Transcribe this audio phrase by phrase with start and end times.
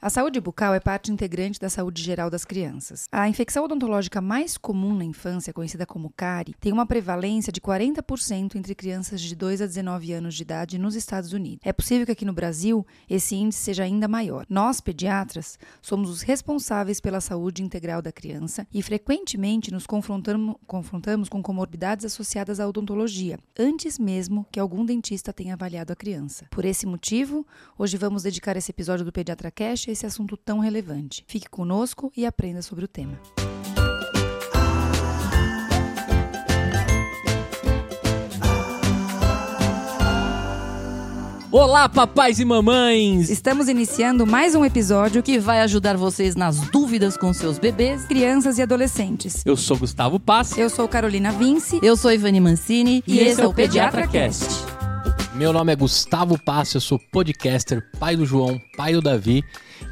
[0.00, 3.08] A saúde bucal é parte integrante da saúde geral das crianças.
[3.10, 8.54] A infecção odontológica mais comum na infância, conhecida como cárie, tem uma prevalência de 40%
[8.54, 11.58] entre crianças de 2 a 19 anos de idade nos Estados Unidos.
[11.64, 14.46] É possível que aqui no Brasil esse índice seja ainda maior.
[14.48, 21.28] Nós, pediatras, somos os responsáveis pela saúde integral da criança e frequentemente nos confrontamos, confrontamos
[21.28, 26.46] com comorbidades associadas à odontologia, antes mesmo que algum dentista tenha avaliado a criança.
[26.52, 27.44] Por esse motivo,
[27.76, 31.24] hoje vamos dedicar esse episódio do Pediatra Cash esse assunto tão relevante.
[31.26, 33.18] Fique conosco e aprenda sobre o tema.
[41.50, 43.30] Olá, papais e mamães!
[43.30, 48.58] Estamos iniciando mais um episódio que vai ajudar vocês nas dúvidas com seus bebês, crianças
[48.58, 49.42] e adolescentes.
[49.46, 50.58] Eu sou Gustavo Pass.
[50.58, 51.80] Eu sou Carolina Vince.
[51.82, 53.02] Eu sou Ivani Mancini.
[53.06, 54.87] E, e esse é o Pediatra Cast.
[55.38, 59.44] Meu nome é Gustavo Pass, eu sou podcaster, pai do João, pai do Davi.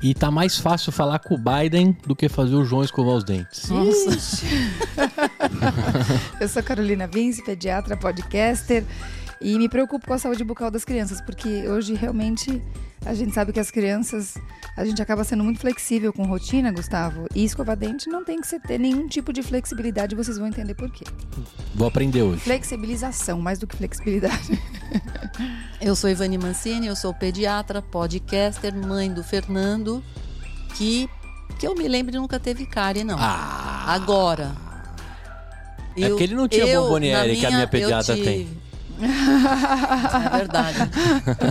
[0.02, 3.23] E tá mais fácil falar com o Biden do que fazer o João escovar os
[3.23, 3.68] dentes.
[3.68, 4.45] Nossa.
[6.40, 8.82] eu sou Carolina Vince, pediatra, podcaster.
[9.40, 12.62] E me preocupo com a saúde bucal das crianças, porque hoje realmente
[13.04, 14.34] a gente sabe que as crianças,
[14.76, 17.26] a gente acaba sendo muito flexível com rotina, Gustavo.
[17.34, 20.74] E escovar dente não tem que ser, ter nenhum tipo de flexibilidade, vocês vão entender
[20.74, 21.04] por quê.
[21.74, 22.40] Vou aprender hoje.
[22.40, 24.60] Flexibilização, mais do que flexibilidade.
[25.80, 30.02] Eu sou Ivani Mancini, eu sou pediatra, podcaster, mãe do Fernando,
[30.74, 31.09] que,
[31.59, 33.18] que eu me lembre nunca teve cárie, não.
[33.20, 33.84] Ah.
[33.88, 34.57] Agora.
[35.95, 38.48] É porque ele não tinha eu, bomboniere que a minha pediatra tem.
[39.02, 40.78] É verdade.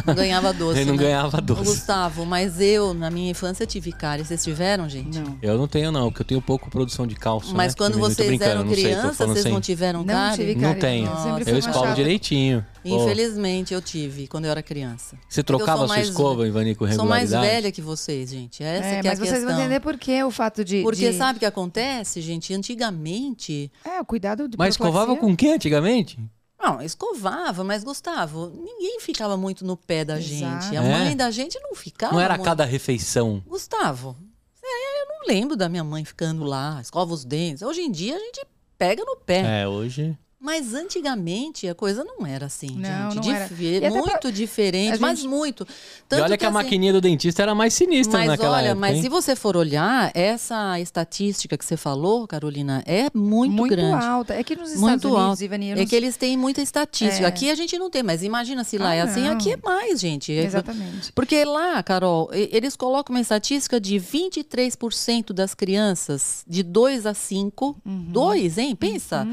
[0.05, 0.79] Não ganhava doce.
[0.79, 1.03] Ele não né?
[1.03, 1.61] ganhava doce.
[1.61, 4.25] O Gustavo, mas eu, na minha infância, tive cárie.
[4.25, 5.19] Vocês tiveram, gente?
[5.19, 5.37] Não.
[5.41, 7.55] Eu não tenho, não, porque eu tenho pouco produção de cálcio.
[7.55, 7.77] Mas né?
[7.77, 10.37] quando vocês eram crianças, vocês não tiveram não cárie?
[10.37, 10.73] Tive cárie?
[10.73, 11.09] Não tenho.
[11.47, 12.65] Eu escovo direitinho.
[12.83, 15.17] Infelizmente, eu tive quando eu era criança.
[15.27, 17.29] Você trocava a sua escova, Ivani, com regularidade?
[17.29, 18.63] Sou mais velha que vocês, gente.
[18.63, 20.83] Essa é, que é mas a vocês vão entender por que o fato de...
[20.83, 21.17] Porque de...
[21.17, 22.53] sabe o que acontece, gente?
[22.53, 23.71] Antigamente...
[23.83, 26.19] É, o cuidado de Mas escovava com quem antigamente?
[26.65, 30.63] Não, escovava, mas Gustavo, ninguém ficava muito no pé da Exato.
[30.65, 30.75] gente.
[30.77, 30.91] A É?
[31.05, 32.13] mãe da gente não ficava.
[32.13, 33.43] Não era a muito- cada refeição.
[33.45, 34.15] Gustavo,
[34.63, 37.61] é, eu não lembro da minha mãe ficando lá, escova os dentes.
[37.61, 38.45] Hoje em dia a gente
[38.77, 39.61] pega no pé.
[39.61, 40.17] É, hoje.
[40.45, 43.27] Mas antigamente a coisa não era assim, Não, gente.
[43.27, 43.49] não era.
[43.59, 45.63] E até Muito pra- diferente, a mas gente- muito.
[45.63, 48.65] e Tanto olha que, a assim- maquininha do dentista era mais sinistra mas naquela olha,
[48.67, 48.79] época.
[48.79, 49.01] mas hein?
[49.01, 54.05] se você for olhar, essa estatística que você falou, Carolina, é muito, muito grande.
[54.05, 54.35] alta.
[54.35, 55.41] É que nos Estados Muito Unidos.
[55.41, 57.23] Ivani, É não que eles têm muita estatística.
[57.25, 57.27] É.
[57.27, 59.31] Aqui a gente não tem, mas imagina se lá Ah, é assim, não.
[59.33, 60.31] aqui é mais, gente.
[60.31, 61.11] É- Exatamente.
[61.13, 67.13] Porque lá, Carol, e- eles colocam uma estatística de 23% das crianças de 2 a
[67.15, 67.75] 5.
[67.83, 68.05] Uhum.
[68.09, 68.75] 2, hein?
[68.75, 69.27] Pensa.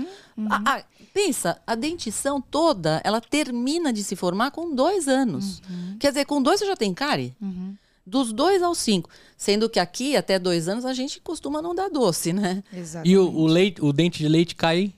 [0.49, 5.61] A- a- pensa, a dentição toda, ela termina de se formar com dois anos.
[6.01, 7.35] Quer dizer, com dois você já tem cárie?
[7.41, 7.75] Uhum.
[8.05, 9.09] Dos dois aos cinco.
[9.37, 12.63] Sendo que aqui, até dois anos, a gente costuma não dar doce, né?
[12.73, 13.13] Exatamente.
[13.13, 14.93] E o, o leite, o dente de leite cai.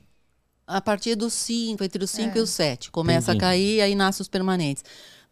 [0.67, 2.39] A partir dos 5, entre os 5 É.
[2.39, 2.89] e os 7.
[2.89, 3.45] Começa Entendi.
[3.45, 4.83] a cair, aí nascem os permanentes.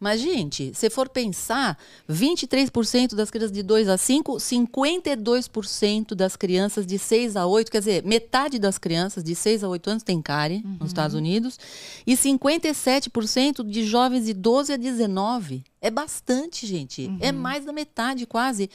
[0.04, 6.84] Mas, gente, se for pensar, 23% das crianças de 2 a 5, 52% das crianças
[6.84, 10.20] de 6 a 8, quer dizer, metade das crianças de 6 a 8 anos tem
[10.20, 11.58] cárie nos Estados Unidos,
[12.06, 15.64] e 57% de jovens de 12 a 19.
[15.80, 17.10] É bastante, gente.
[17.18, 18.68] É mais da metade, quase.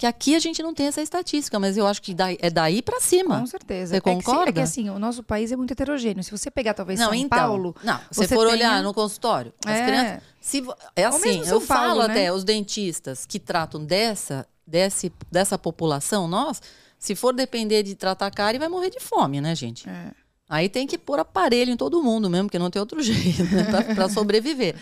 [0.00, 2.80] Que aqui a gente não tem essa estatística, mas eu acho que daí- é daí
[2.80, 3.38] para cima.
[3.38, 3.90] Com certeza.
[3.90, 4.62] Você É que É que, concorda?
[4.62, 6.24] assim, o nosso país é muito heterogêneo.
[6.24, 9.52] Se você pegar talvez São então, Paulo, Não, se você for tenha- olhar no consultório,
[9.66, 9.84] as É.
[9.86, 10.22] crianças.
[10.40, 10.64] Se,
[10.96, 12.14] é assim, eu Paulo, falo né?
[12.14, 16.62] até, os dentistas que tratam dessa, desse, dessa população, nós,
[16.98, 19.86] se for depender de tratar cárie, vai morrer de fome, né, gente?
[19.86, 20.12] É.
[20.48, 23.94] Aí tem que pôr aparelho em todo mundo mesmo, porque não tem outro jeito, né,
[23.94, 24.76] pra sobreviver.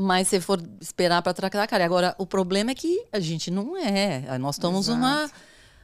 [0.00, 1.84] Mas se for esperar para tratar cárie.
[1.84, 4.38] Agora, o problema é que a gente não é.
[4.38, 5.34] Nós estamos Exato.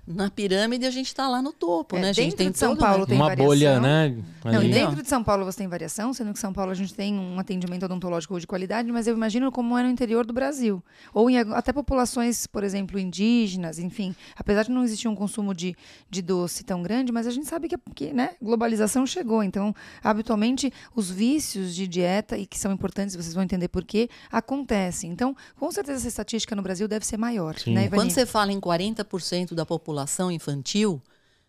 [0.06, 2.26] Na pirâmide a gente está lá no topo, É, né, gente?
[2.26, 3.06] dentro Tem de São todo, Paulo né?
[3.06, 3.46] tem uma variação.
[3.46, 4.16] bolha, né?
[4.44, 6.92] Não, e dentro de São Paulo você tem variação, sendo que São Paulo a gente
[6.92, 10.84] tem um atendimento odontológico de qualidade, mas eu imagino como é no interior do Brasil.
[11.14, 14.14] Ou em, até populações, por exemplo, indígenas, enfim.
[14.36, 15.74] Apesar de não existir um consumo de,
[16.10, 19.42] de doce tão grande, mas a gente sabe que, que né, globalização chegou.
[19.42, 24.10] Então, habitualmente, os vícios de dieta, e que são importantes, vocês vão entender por quê,
[24.30, 25.10] acontecem.
[25.10, 27.54] Então, com certeza essa estatística no Brasil deve ser maior.
[27.66, 27.88] Né?
[27.88, 29.93] Quando você fala em 40% da população
[30.32, 31.02] infantil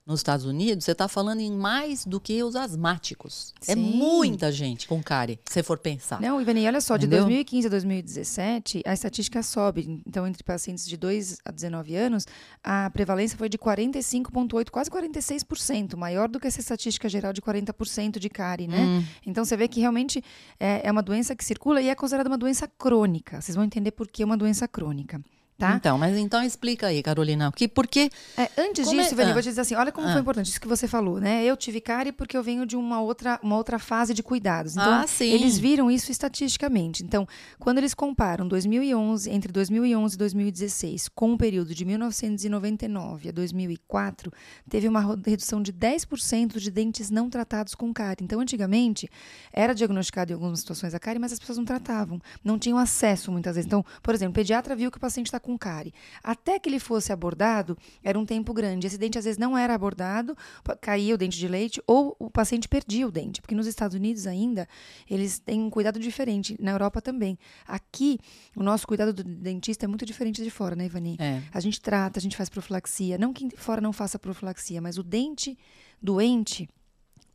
[0.06, 3.54] nos Estados Unidos, você está falando em mais do que os asmáticos.
[3.68, 3.82] É Sim.
[3.82, 6.22] muita gente com cárie, se você for pensar.
[6.22, 7.24] Não, Ivani, olha só, de Entendeu?
[7.24, 10.04] 2015 a 2017, a estatística sobe.
[10.06, 12.28] Então, entre pacientes de 2 a 19 anos,
[12.64, 18.20] a prevalência foi de 45,8%, quase 46%, maior do que essa estatística geral de 40%
[18.20, 18.82] de cárie, né?
[18.82, 19.04] Hum.
[19.26, 20.24] Então, você vê que realmente
[20.60, 23.42] é, é uma doença que circula e é considerada uma doença crônica.
[23.42, 25.20] Vocês vão entender por que é uma doença crônica.
[25.58, 25.76] Tá?
[25.76, 29.24] Então, mas então explica aí, Carolina, que porque É, antes Como é- disso, ah.
[29.24, 30.12] eu vou te dizer assim, olha como Ah.
[30.12, 31.46] foi importante isso que você falou, né?
[31.46, 34.74] Eu tive cárie porque eu venho de uma outra, uma outra fase de cuidados.
[34.74, 35.32] Então, Ah, sim.
[35.32, 37.04] eles viram isso estatisticamente.
[37.04, 37.26] Então,
[37.58, 44.32] quando eles comparam 2011, entre 2011 e 2016, com o período de 1999 a 2004,
[44.70, 48.24] teve uma redução de 10% de dentes não tratados com cárie.
[48.24, 49.10] Então, antigamente,
[49.54, 53.32] era diagnosticado em algumas situações a cárie, mas as pessoas não tratavam, não tinham acesso
[53.32, 53.68] muitas vezes.
[53.68, 55.94] Então, por exemplo, o pediatra viu que o paciente está com cárie.
[56.24, 58.88] Até que ele fosse abordado, era um tempo grande.
[58.88, 60.36] Esse dente às vezes não era abordado,
[60.82, 64.26] caía o dente de leite ou o paciente perdia o dente, porque nos Estados Unidos
[64.28, 64.68] ainda
[65.10, 67.38] eles têm um cuidado diferente, na Europa também.
[67.68, 68.20] Aqui,
[68.56, 71.16] o nosso cuidado do dentista é muito diferente de fora, né, Ivani?
[71.20, 73.18] é, A gente trata, a gente faz profilaxia.
[73.18, 75.58] Não que fora não faça profilaxia, mas o dente
[76.02, 76.70] doente,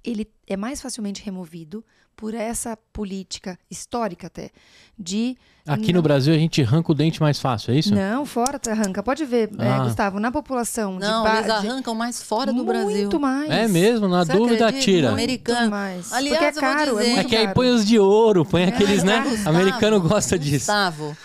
[0.05, 1.85] ele é mais facilmente removido
[2.17, 4.51] por essa política histórica até
[4.99, 5.37] de
[5.67, 7.95] Aqui no Brasil a gente arranca o dente mais fácil, é isso?
[7.95, 9.03] não, fora tu arranca.
[9.03, 9.85] Pode ver, é, Ah.
[9.85, 13.21] Gustavo, na população de não, ba- eles de- arrancam mais fora do muito Brasil.
[13.21, 13.51] mais.
[13.51, 14.85] É mesmo, na Você dúvida acredita?
[14.85, 15.09] tira.
[15.13, 15.71] Muito americano.
[15.71, 16.13] mais.
[16.13, 17.99] Aliás, Porque é eu vou caro, dizer- é É muito que aí põe os de
[17.99, 19.21] ouro, põe aqueles, né?
[19.23, 20.67] Gustavo, Americano gosta disso.
[20.67, 21.17] Gustavo,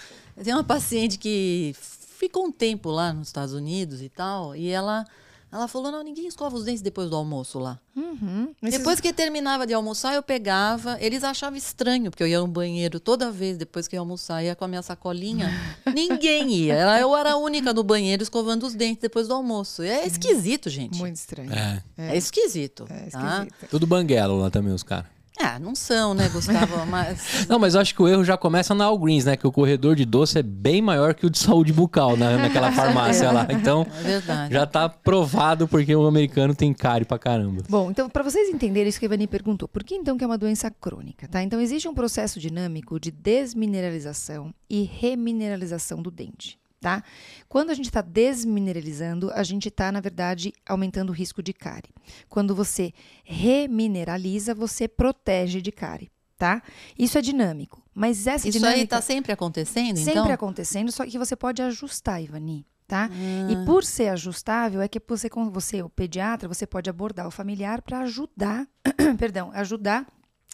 [0.43, 1.73] tem uma paciente que
[2.17, 5.05] ficou um tempo lá nos Estados Unidos e tal, e ela,
[5.51, 7.79] ela falou, não, ninguém escova os dentes depois do almoço lá.
[7.95, 8.49] Uhum.
[8.61, 10.97] Esses- Depois que terminava de almoçar, eu pegava.
[10.99, 14.55] Eles achavam estranho, porque eu ia no banheiro toda vez depois que ia almoçar, ia
[14.55, 15.49] com a minha sacolinha.
[15.93, 16.99] Ninguém ia.
[16.99, 19.81] Eu era a única no banheiro escovando os dentes depois do almoço.
[19.81, 20.97] É esquisito, gente.
[20.97, 21.51] Muito estranho.
[21.53, 21.81] É.
[21.97, 22.85] É, esquisito.
[22.89, 23.45] É tá?
[23.45, 23.69] esquisito.
[23.69, 25.14] Tudo banguelo lá também, os caras.
[25.37, 26.85] Ah, não são, né, Gustavo?
[26.87, 27.45] Mas.
[27.49, 29.35] Não, mas eu acho que o erro já começa na Algreens, né?
[29.35, 32.71] Que o corredor de doce é bem maior que o de saúde bucal na, naquela
[32.73, 33.47] farmácia lá.
[33.49, 37.63] Então, É já tá provado porque o americano tem cárie pra caramba.
[37.69, 40.27] Bom, então, para vocês entenderem isso que a Ivani perguntou, por que então que é
[40.27, 41.43] uma doença crônica, tá?
[41.43, 47.03] Então, existe um processo dinâmico de desmineralização e remineralização do dente, tá?
[47.49, 51.89] Quando a gente está desmineralizando, a gente está, na verdade, aumentando o risco de cárie.
[52.29, 52.93] Quando você
[53.23, 56.61] remineraliza, você protege de cárie, tá?
[56.95, 58.81] Isso é dinâmico, mas essa Isso dinâmica...
[58.81, 60.31] aí tá sempre acontecendo, Sempre então?
[60.31, 63.09] acontecendo, só que você pode ajustar, Ivani, tá?
[63.11, 63.51] Ah.
[63.51, 67.31] E por ser ajustável, é que você, com você, o pediatra, você pode abordar o
[67.31, 68.67] familiar para ajudar,
[69.17, 70.05] perdão, ajudar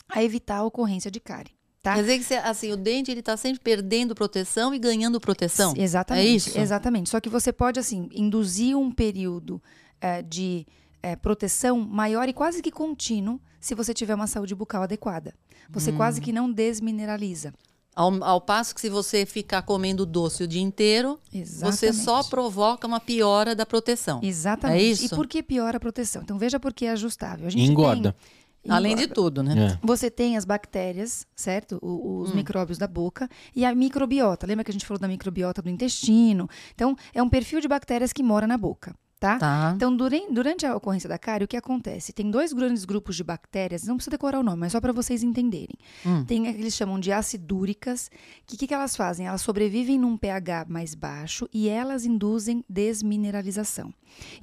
[0.08, 1.52] a evitar a ocorrência de cárie,
[1.82, 1.96] tá?
[1.96, 5.74] Quer dizer que você- assim, o dente ele tá sempre perdendo proteção e ganhando proteção.
[5.76, 6.26] Exatamente.
[6.26, 6.58] É isso?
[6.60, 7.10] Exatamente.
[7.10, 9.62] Só que você pode, assim, induzir um período
[10.02, 10.66] eh, de
[11.04, 15.34] eh, proteção maior e quase que contínuo se você tiver uma saúde bucal adequada.
[15.70, 16.24] Você quase Hum.
[16.24, 17.54] que não desmineraliza.
[17.96, 22.30] Ao, ao passo que se você ficar comendo doce o dia inteiro, você só Exatamente.
[22.30, 24.20] provoca uma piora da proteção.
[24.24, 24.80] Exatamente.
[24.80, 25.06] É isso?
[25.06, 26.22] E por que piora a proteção?
[26.22, 27.48] Então veja por que é ajustável.
[27.48, 28.14] A gente Engorda.
[28.14, 28.32] tem-
[28.70, 29.74] Além de tudo, né?
[29.74, 29.80] É.
[29.86, 31.80] Você tem as bactérias, certo?
[31.82, 32.22] O- Hum.
[32.22, 34.46] os micróbios da boca e a microbiota.
[34.46, 36.48] Lembra que a gente falou da microbiota do intestino?
[36.76, 39.38] Então, é um perfil de bactérias que mora na boca, tá?
[39.38, 39.72] Tá.
[39.76, 42.12] Então, durante, durante a ocorrência da cárie, o que acontece?
[42.12, 45.22] Tem dois grandes grupos de bactérias, não precisa decorar o nome, mas só para vocês
[45.24, 45.78] entenderem.
[46.06, 46.26] Hum.
[46.26, 48.10] Tem a que eles chamam de acidúricas,
[48.48, 49.28] que o que, que elas fazem?
[49.28, 53.94] Elas sobrevivem num pH mais baixo e elas induzem desmineralização.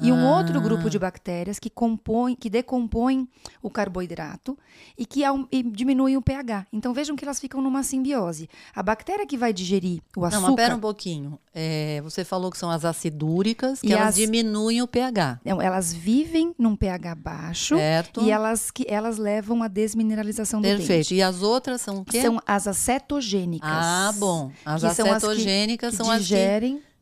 [0.00, 0.38] E um Ah.
[0.38, 3.28] outro grupo de bactérias que compõem, que decompõem
[3.62, 4.56] o carboidrato
[4.96, 5.22] e que
[5.52, 6.66] e diminuem o pH.
[6.72, 8.48] Então vejam que elas ficam numa simbiose.
[8.74, 11.38] A bactéria que vai digerir o Não, açúcar mas pera um pouquinho.
[11.54, 15.40] É, você falou que são as acidúricas, que elas as- diminuem o pH.
[15.44, 18.20] Não, elas vivem num pH baixo Certo?
[18.22, 20.88] e elas que elas levam à desmineralização do Perfeito.
[20.88, 21.14] dente.
[21.14, 22.20] E as outras são o quê?
[22.22, 23.68] São as acetogênicas.
[23.70, 24.50] Ah, bom.
[24.64, 26.34] As que são as que- acetogênicas que são as que...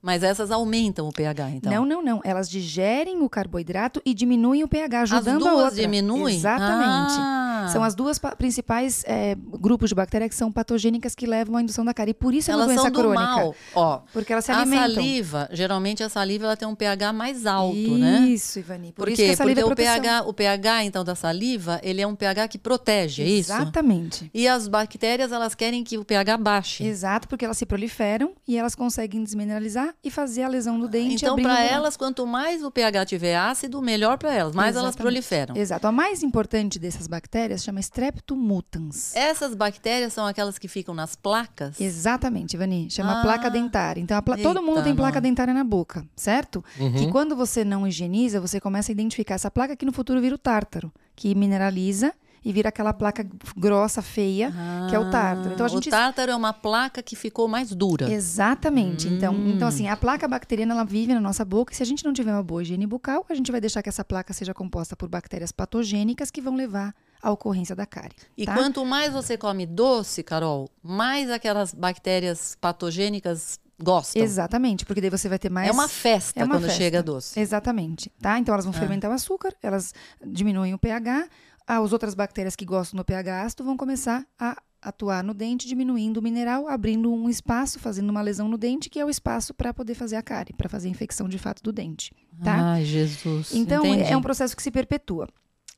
[0.02, 1.72] Mas essas aumentam o pH, então.
[1.72, 2.20] Não, não, não.
[2.22, 5.80] Elas digerem o carboidrato e diminuem o pH, ajudando as a duas outra.
[5.80, 6.36] diminuem?
[6.36, 7.14] Exatamente.
[7.18, 7.68] Ah.
[7.72, 11.62] São as duas pa- principais é, grupos de bactérias que são patogênicas que levam à
[11.62, 12.12] indução da cárie.
[12.12, 13.20] E por isso é uma Elas doença são do crônica.
[13.22, 13.54] mal.
[13.74, 14.94] Ó, Porque elas se a alimentam.
[14.94, 18.20] saliva, geralmente a saliva ela tem um pH mais alto, né?
[18.28, 18.92] Isso, Ivani.
[18.92, 19.32] Por, Por isso que quê?
[19.32, 22.46] a saliva Porque é o pH, o pH, então, da saliva, ele é um pH
[22.46, 23.50] que protege, é isso?
[23.52, 24.30] Exatamente.
[24.32, 26.84] E as bactérias, elas querem que o pH baixe.
[26.84, 31.14] Exato, porque elas se proliferam e elas conseguem desmineralizar e fazer a lesão do dente.
[31.25, 34.55] Então, para elas, quanto mais o pH tiver ácido, melhor para elas.
[34.55, 35.02] Mais elas Exatamente.
[35.02, 35.57] proliferam.
[35.57, 35.87] Exato.
[35.87, 39.14] A mais importante dessas bactérias chama Streptomutans.
[39.14, 41.81] Essas bactérias são aquelas que ficam nas placas.
[41.81, 42.88] Exatamente, Ivani.
[42.90, 43.23] Chama Ah.
[43.23, 44.00] placa dentária.
[44.00, 45.23] Então, a pla- todo mundo Eita, tem placa nós.
[45.23, 46.64] dentária na boca, certo?
[46.78, 46.93] Uhum.
[46.93, 50.35] Que quando você não higieniza, você começa a identificar essa placa que no futuro vira
[50.35, 52.12] o tártaro, que mineraliza
[52.48, 53.26] e vira aquela placa
[53.56, 54.52] grossa, feia,
[54.88, 55.52] que é o tártaro.
[55.52, 58.08] Então, a gente O tártaro é uma placa que ficou mais dura.
[58.08, 59.08] Exatamente.
[59.08, 59.50] Então, Hum.
[59.56, 62.12] então, assim, a placa bacteriana ela vive na nossa boca e se a gente não
[62.12, 65.08] tiver uma boa higiene bucal, a gente vai deixar que essa placa seja composta por
[65.08, 68.14] bactérias patogênicas que vão levar à ocorrência da cárie.
[68.36, 68.54] E tá?
[68.54, 74.22] quanto mais você come doce, Carol, mais aquelas bactérias patogênicas Gostam.
[74.22, 75.68] Exatamente, porque daí você vai ter mais.
[75.68, 76.78] É uma festa É uma quando festa.
[76.78, 77.38] chega doce.
[77.38, 78.38] Exatamente, tá?
[78.38, 78.78] Então elas vão Ah.
[78.78, 79.92] fermentar o açúcar, elas
[80.24, 81.28] diminuem o pH,
[81.66, 86.18] as outras bactérias que gostam do pH ácido vão começar a atuar no dente, diminuindo
[86.18, 89.75] o mineral, abrindo um espaço, fazendo uma lesão no dente, que é o espaço para
[89.75, 92.73] poder fazer a cárie, para fazer a infecção de fato do dente, tá?
[92.75, 93.52] Ai, Jesus.
[93.52, 94.12] Então, Entendi.
[94.12, 95.28] é um processo que se perpetua.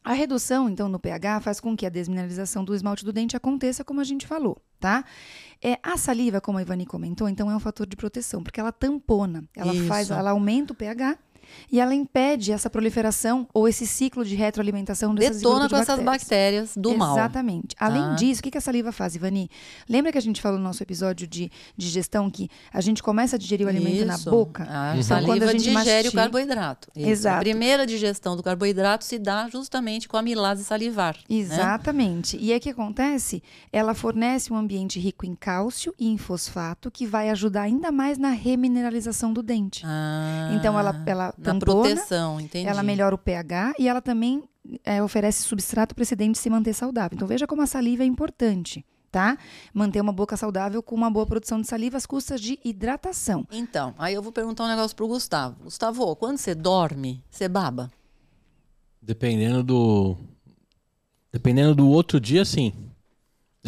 [0.04, 3.84] A redução, então, no pH faz com que a desmineralização do esmalte do dente aconteça,
[3.84, 5.04] como a gente falou, tá?
[5.62, 8.72] É, a saliva, como a Ivani comentou, então é um fator de proteção, porque ela
[8.72, 10.14] tampona, ela faz, Isso.
[10.14, 11.18] ela aumenta o pH
[11.70, 16.00] e ela impede essa proliferação ou esse ciclo de retroalimentação dessas Detona com de essas
[16.00, 16.72] bactérias.
[16.76, 17.16] do mal.
[17.16, 17.74] Exatamente.
[17.78, 18.14] Além Tá.
[18.14, 19.50] disso, o que que a saliva faz, Ivani?
[19.88, 23.38] Lembra que a gente falou no nosso episódio de digestão que a gente começa a
[23.38, 24.30] digerir o alimento na Isso.
[24.30, 24.64] boca?
[24.68, 24.96] A.
[24.96, 26.88] Então, quando saliva a gente digere mastiga- o carboidrato.
[26.96, 27.08] Isso.
[27.08, 27.36] Exato.
[27.36, 31.14] A primeira digestão do carboidrato se dá justamente com a milase salivar.
[31.28, 31.36] né?
[31.36, 32.36] Exatamente.
[32.40, 33.42] E aí o que acontece?
[33.72, 38.18] Ela fornece um ambiente rico em cálcio e em fosfato que vai ajudar ainda mais
[38.18, 39.82] na remineralização do dente.
[39.86, 42.68] Ah, Então ela, ela na tampona, proteção, entendi.
[42.68, 44.42] ela melhora o pH e ela também
[44.84, 47.14] é, oferece substrato para esse dente se manter saudável.
[47.14, 49.38] Então veja como a saliva é importante, tá?
[49.72, 53.46] Manter uma boca saudável com uma boa produção de saliva às custas de hidratação.
[53.50, 55.64] Então, aí eu vou perguntar um negócio pro Gustavo.
[55.64, 57.90] Gustavo, quando você dorme, você baba?
[59.00, 60.16] Dependendo do.
[61.32, 62.72] Dependendo do outro dia, sim.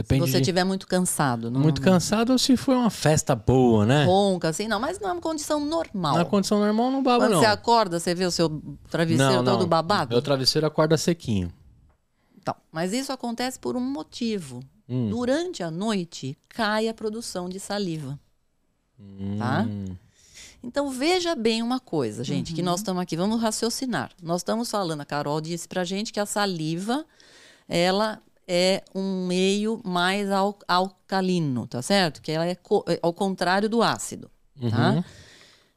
[0.02, 0.42] Depende se você de...
[0.42, 1.50] estiver muito cansado.
[1.50, 4.04] Não, Muito cansado ou se for uma festa boa, né?
[4.04, 6.16] Ronca, assim, não, mas não é uma condição normal.
[6.16, 7.40] Na condição normal não baba, Quando não.
[7.40, 10.10] você acorda, você vê o seu travesseiro todo babado?
[10.14, 11.52] Meu travesseiro acorda sequinho.
[12.40, 14.60] Então, mas isso acontece por um motivo.
[14.88, 15.08] Hum.
[15.10, 18.18] Durante a noite, cai a produção de saliva.
[19.38, 19.66] Tá?
[19.68, 19.96] Hum.
[20.62, 22.56] Então veja bem uma coisa, gente, Uhum.
[22.56, 24.10] que nós estamos aqui, vamos raciocinar.
[24.22, 27.04] Nós estamos falando, a Carol disse pra gente que a saliva,
[27.68, 28.20] ela
[28.52, 32.20] é um meio mais al- alcalino, tá certo?
[32.20, 34.28] Que ela é co- é ao contrário do ácido,
[34.70, 34.90] tá?
[34.94, 35.04] Uhum.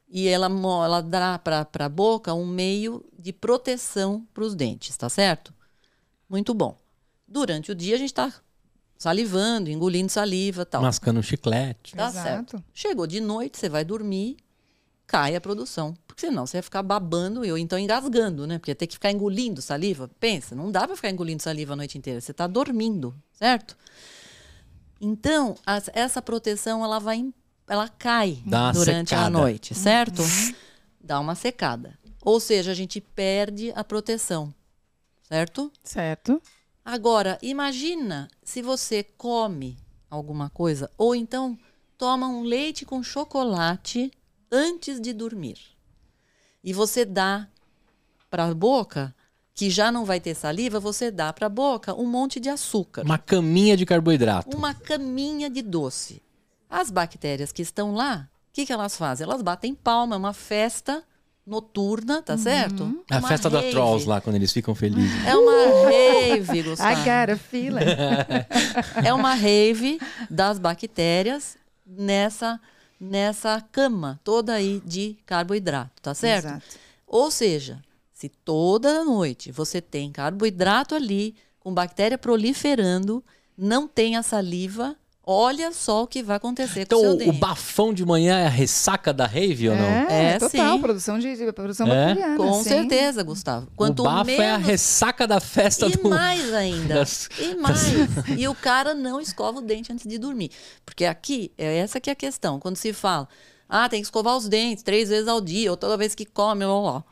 [0.08, 5.08] E ela, ela dá para a boca um meio de proteção para os dentes, tá
[5.08, 5.54] certo?
[6.28, 6.76] Muito bom.
[7.28, 8.32] Durante o dia a gente está
[8.98, 10.82] salivando, engolindo saliva tal.
[10.82, 11.94] Mascando um chiclete.
[11.94, 12.26] Tá Exato.
[12.28, 12.64] certo.
[12.72, 14.36] Chegou de noite, você vai dormir,
[15.06, 15.94] cai a produção.
[16.06, 18.58] Porque senão você vai ficar babando ou então engasgando, né?
[18.58, 20.08] Porque ia ter que ficar engolindo saliva.
[20.20, 22.20] Pensa, não dá para ficar engolindo saliva a noite inteira.
[22.20, 23.76] Você está dormindo, certo?
[25.00, 27.32] Então, as- essa proteção ela vai,
[27.68, 29.30] ela cai Dá durante a secada.
[29.30, 30.22] noite, certo?
[31.00, 31.98] Dá uma secada.
[32.22, 34.54] Ou seja, a gente perde a proteção,
[35.28, 35.70] certo?
[35.82, 36.40] Certo?
[36.84, 39.76] Agora, imagina se você come
[40.08, 41.58] alguma coisa ou então
[41.98, 44.10] toma um leite com chocolate
[44.54, 45.58] antes de dormir.
[46.62, 47.48] E você dá
[48.30, 49.14] para a boca,
[49.54, 53.02] que já não vai ter saliva, você dá para a boca um monte de açúcar,
[53.04, 54.56] Uma caminha de carboidrato.
[54.56, 56.22] uma caminha de doce.
[56.70, 59.24] As bactérias que estão lá, o que, que elas fazem?
[59.24, 61.04] Elas batem palma, é uma festa
[61.46, 63.04] noturna, tá certo?
[63.10, 63.70] É a festa da rave.
[63.72, 65.24] Trolls lá, quando eles ficam felizes.
[65.26, 66.96] É uma rave, I Gustavo.
[67.04, 67.84] got a feeling.
[69.04, 71.56] É uma rave das bactérias
[71.86, 72.58] nessa
[73.04, 76.46] nessa cama toda aí de carboidrato, tá certo?
[76.46, 76.66] Exato.
[77.06, 77.82] Ou seja,
[78.12, 83.24] se toda noite você tem carboidrato ali, com bactéria proliferando,
[83.56, 87.30] não tem a saliva, olha só o que vai acontecer Então, com o seu o,
[87.30, 89.84] o bafão de manhã é a ressaca da rave ou não?
[89.84, 90.74] É, É, total.
[90.76, 90.80] sim.
[90.82, 92.06] Produção de de- produção É?
[92.08, 92.36] bacteriana.
[92.36, 92.68] Com sim.
[92.68, 93.68] certeza, Gustavo.
[93.76, 96.08] Quanto o bafo menos é a ressaca da festa E do...
[96.08, 96.94] mais ainda.
[96.96, 97.82] das- E mais.
[98.36, 100.50] E o cara não escova o dente antes de dormir.
[100.84, 102.58] Porque aqui, é essa que é a questão.
[102.60, 103.28] Quando se fala,
[103.68, 106.64] ah, tem que escovar os dentes três vezes ao dia, ou toda vez que come,
[106.64, 107.04] blá, blá.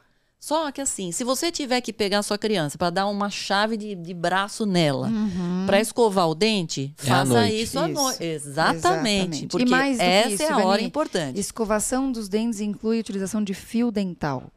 [0.45, 3.77] Só que assim, se você tiver que pegar a sua criança para dar uma chave
[3.77, 5.63] de, de braço nela, Uhum.
[5.67, 8.03] para escovar o dente, É faça isso à Isso.
[8.03, 8.25] noite.
[8.25, 8.77] Exatamente.
[8.79, 9.47] Exatamente.
[9.47, 11.39] Porque E essa isso, é a hora importante.
[11.39, 14.51] Escovação dos dentes inclui a utilização de fio dental.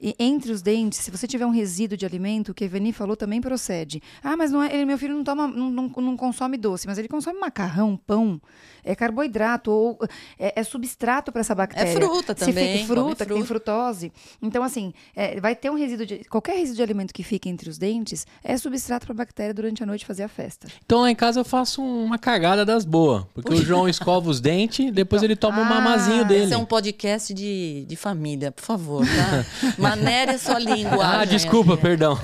[0.00, 2.92] E entre os dentes, se você tiver um resíduo de alimento, o que a Evani
[2.92, 4.02] falou também procede.
[4.22, 6.96] Ah, mas não é, ele- meu filho não toma, não, não, não consome doce, mas
[6.96, 8.40] ele consome macarrão, pão,
[8.82, 9.98] é carboidrato ou
[10.38, 11.90] é, é substrato para essa bactéria.
[11.90, 13.44] É fruta Se também, fica fruta, come que tem fruta.
[13.72, 14.12] frutose.
[14.40, 16.24] Então, assim, é, vai ter um resíduo de.
[16.30, 19.82] Qualquer resíduo de alimento que fique entre os dentes é substrato para a bactéria durante
[19.82, 20.66] a noite fazer a festa.
[20.86, 23.24] Então lá em casa eu faço uma cagada das boas.
[23.34, 26.44] Porque o João escova os dentes, depois ele toma um Ah, mamazinho dele.
[26.44, 29.44] Esse é um podcast de, de família, por favor, tá?
[29.90, 31.00] Maneira sua linguagem.
[31.20, 32.18] Ah, desculpa, perdão.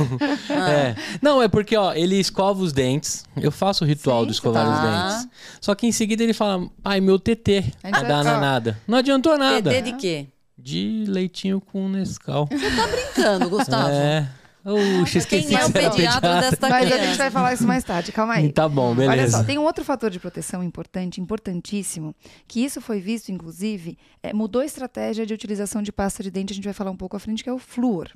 [0.51, 0.71] Ah.
[0.71, 0.97] É.
[1.21, 3.25] Não, é porque, ó, ele escova os dentes.
[3.37, 4.73] Eu faço o ritual Sim, do escovar tá.
[4.73, 5.37] os dentes.
[5.61, 8.79] Só que em seguida ele fala, ai, meu TT A nada.
[8.87, 9.71] Não adiantou nada.
[9.71, 10.27] TT de quê?
[10.59, 12.47] De leitinho com Nescau.
[12.47, 13.91] Brincando, Gustavo.
[13.91, 14.29] É.
[14.69, 17.07] Oxe, esqueci Quem é o pediatra desta Mas a criança?
[17.07, 18.53] gente vai falar isso mais tarde, calma aí.
[18.53, 19.39] Tá bom, Olha beleza.
[19.39, 22.15] só, tem um outro fator de proteção importante, importantíssimo,
[22.49, 26.53] que isso foi visto, inclusive, é, mudou a estratégia de utilização de pasta de dente,
[26.53, 28.11] a gente vai falar um pouco à frente, que é o flúor.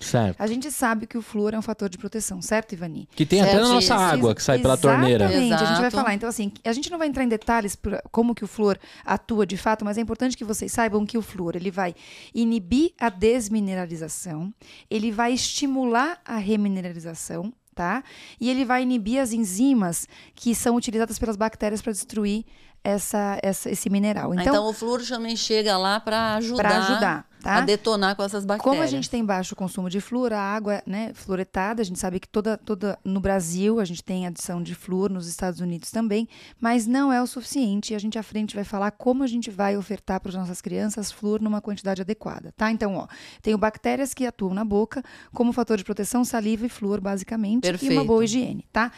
[0.00, 0.40] Certo.
[0.40, 3.06] A gente sabe que o flúor é um fator de proteção, certo, Ivani?
[3.14, 5.26] Que tem até na nossa água que sai pela torneira.
[5.26, 6.14] Exatamente, a gente vai falar.
[6.14, 9.46] Então, assim, a gente não vai entrar em detalhes por como que o flúor atua
[9.46, 11.94] de fato, mas é importante que vocês saibam que o flúor ele vai
[12.34, 14.52] inibir a desmineralização,
[14.90, 18.02] ele vai estimular a remineralização, tá?
[18.40, 22.46] E ele vai inibir as enzimas que são utilizadas pelas bactérias para destruir
[22.82, 24.32] essa, essa- esse mineral.
[24.34, 27.54] Então, Então, o flúor também chega lá para ajudar, para ajudar, tá?
[27.56, 28.62] a detonar com essas bactérias.
[28.76, 32.18] Como a gente tem baixo consumo de flúor, a água né, fluoretada, a gente sabe
[32.18, 36.26] que toda, toda no Brasil a gente tem adição de flúor, nos Estados Unidos também,
[36.60, 37.92] mas não é o suficiente.
[37.92, 40.60] E a gente à frente vai falar como a gente vai ofertar para as nossas
[40.62, 42.70] crianças flúor numa quantidade adequada, tá?
[42.70, 43.06] Então, ó,
[43.42, 45.02] tenho bactérias que atuam na boca
[45.34, 48.04] como fator de proteção, saliva e flúor, basicamente, e uma Perfeito.
[48.06, 48.90] boa higiene, tá?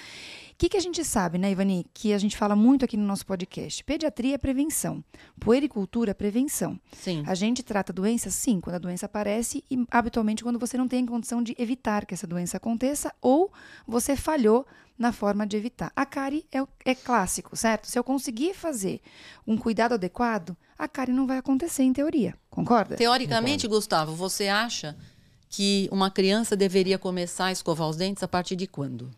[0.52, 1.86] O que, que a gente sabe, né, Ivani?
[1.92, 3.82] Que a gente fala muito aqui no nosso podcast.
[3.82, 5.02] Pediatria é prevenção.
[5.40, 6.78] Puericultura é prevenção.
[6.92, 7.24] Sim.
[7.26, 11.04] A gente trata doenças, sim, quando a doença aparece e habitualmente quando você não tem
[11.04, 13.50] condição de evitar que essa doença aconteça ou
[13.86, 14.66] você falhou
[14.98, 15.90] na forma de evitar.
[15.96, 17.88] A cárie é, é clássico, certo?
[17.88, 19.00] Se eu conseguir fazer
[19.46, 22.34] um cuidado adequado, a cárie não vai acontecer em teoria.
[22.50, 22.96] Concorda?
[22.96, 24.96] Teoricamente, Gustavo, você acha
[25.48, 29.10] que uma criança deveria começar a escovar os dentes a partir de quando?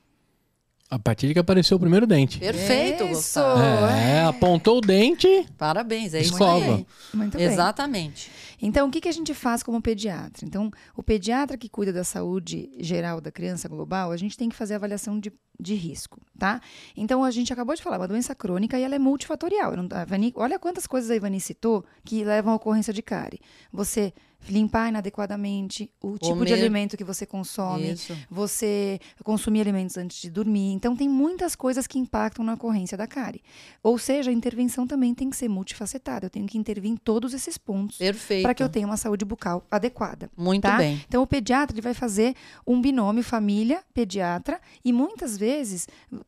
[0.91, 2.39] A partir de que apareceu o primeiro dente.
[2.39, 3.15] Perfeito, Isso.
[3.15, 3.87] Gustavo.
[3.87, 5.27] É, apontou o dente.
[5.57, 6.77] Parabéns, é isso Escova.
[6.77, 6.87] aí.
[7.13, 7.47] Muito bem.
[7.47, 8.31] Exatamente.
[8.61, 10.47] Então, o que, que a gente faz como pediatra?
[10.47, 14.55] Então, o pediatra que cuida da saúde geral da criança global, a gente tem que
[14.55, 16.61] fazer avaliação de, de risco, tá?
[16.97, 19.77] Então, a gente acabou de falar, uma doença crônica e ela é multifatorial.
[19.77, 23.41] Não- Ivani- olha quantas coisas a Ivani citou que levam à ocorrência de cárie.
[23.73, 24.13] Você
[24.47, 28.15] limpar inadequadamente, o tipo de alimento que você consome, Isso.
[28.31, 30.73] você consumir alimentos antes de dormir.
[30.73, 33.41] Então, tem muitas coisas que impactam na ocorrência da cárie.
[33.83, 36.27] Ou seja, a intervenção também tem que ser multifacetada.
[36.27, 37.97] Eu tenho que intervir em todos esses pontos
[38.43, 40.31] para que eu tenha uma saúde bucal adequada.
[40.37, 40.77] Muito tá?
[40.77, 41.03] bem.
[41.09, 42.35] Então, o pediatra ele vai fazer
[42.67, 45.44] um binômio família-pediatra e muitas vezes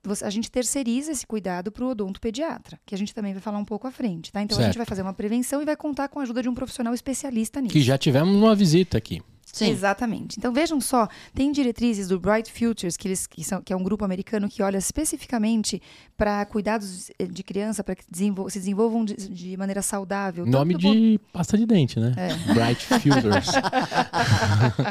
[0.02, 3.42] você- a gente terceiriza esse cuidado para o odonto pediatra, que a gente também vai
[3.42, 4.30] falar um pouco à frente.
[4.32, 4.42] Tá?
[4.42, 4.72] Então, a Certo.
[4.72, 7.60] gente vai fazer uma prevenção e vai contar com a ajuda de um profissional especialista
[7.60, 7.72] nisso.
[7.72, 9.20] Que já tivemos uma visita aqui.
[9.56, 9.70] Sim.
[9.70, 10.36] Exatamente.
[10.38, 13.82] Então vejam só, tem diretrizes do Bright Futures, que, eles, que, são, que é um
[13.82, 15.80] grupo americano que olha especificamente
[16.14, 20.44] para cuidados de- criança, para que desenvol- se desenvolvam de, de maneira saudável.
[20.44, 22.12] Nome ponto- de pasta de dente, né?
[22.18, 22.52] É.
[22.52, 23.46] Bright Futures.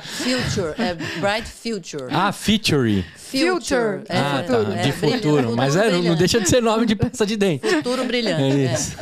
[0.04, 2.08] Future, é Bright Future.
[2.12, 3.04] ah, Feature.
[3.16, 4.66] Future, é, ah, futuro.
[4.66, 4.74] tá.
[4.78, 5.56] é de brilhante, futuro.
[5.56, 7.68] Mas é, não deixa de ser nome de pasta de dente.
[7.68, 8.42] Futuro brilhante.
[8.42, 8.74] É é.
[8.74, 8.96] isso.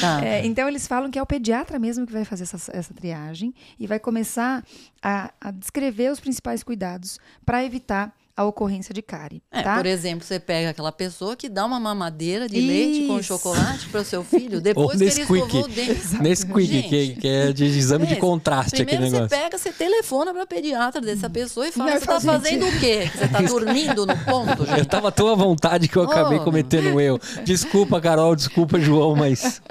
[0.00, 0.24] Tá.
[0.24, 3.52] É, então eles falam que é o pediatra mesmo que vai fazer essa, essa triagem
[3.78, 4.64] e vai começar
[5.02, 9.42] a, a descrever os principais cuidados para evitar a ocorrência de cárie.
[9.50, 9.76] É, tá?
[9.76, 13.28] Por exemplo, você pega aquela pessoa que dá uma mamadeira de leite com Isso.
[13.28, 16.16] chocolate para o seu filho Ou depois que ele escovou o dente.
[16.22, 19.38] Nesquik, que, que é de exame de Esse, contraste aqui Primeiro você negócio.
[19.38, 22.78] pega, você telefona para pediatra dessa pessoa e fala: Não você está faz fazendo o
[22.80, 23.10] quê?
[23.16, 24.86] Você está dormindo no ponto, Eu gente?
[24.88, 27.18] tava tão à vontade que eu acabei Oh, cometendo um erro.
[27.44, 29.62] Desculpa, Carol, desculpa, João, mas.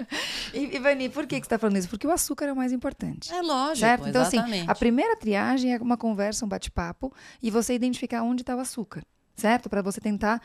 [0.53, 1.87] E, Ivani, por que, que você está falando isso?
[1.89, 3.31] Porque o açúcar é o mais importante.
[3.31, 4.07] É lógico, Certo?
[4.09, 4.71] Então, assim, exatamente.
[4.71, 9.01] a primeira triagem é uma conversa, um bate-papo, e você identificar onde está o açúcar,
[9.35, 9.69] certo?
[9.69, 10.41] Para você tentar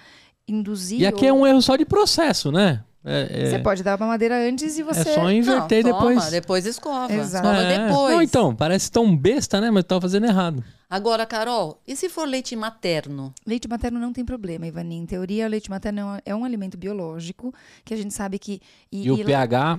[0.49, 1.01] induzir.
[1.01, 2.83] E aqui é ou- um erro só de processo, né?
[3.05, 5.01] É, é- Você pode dar uma madeira antes e você.
[5.09, 6.31] é só inverter Não, toma, depois.
[6.31, 7.13] depois escova.
[7.13, 7.47] Exato.
[7.47, 7.79] Escova É.
[7.87, 8.15] depois.
[8.15, 9.71] Não, então, parece tão besta, né?
[9.71, 10.63] Mas tava fazendo errado.
[10.93, 13.33] Agora, Carol, e se for leite materno?
[13.47, 14.97] Leite materno não tem problema, Ivani.
[14.97, 18.61] Em teoria, leite materno é um, é um alimento biológico que a gente sabe que.
[18.91, 19.79] E, o pH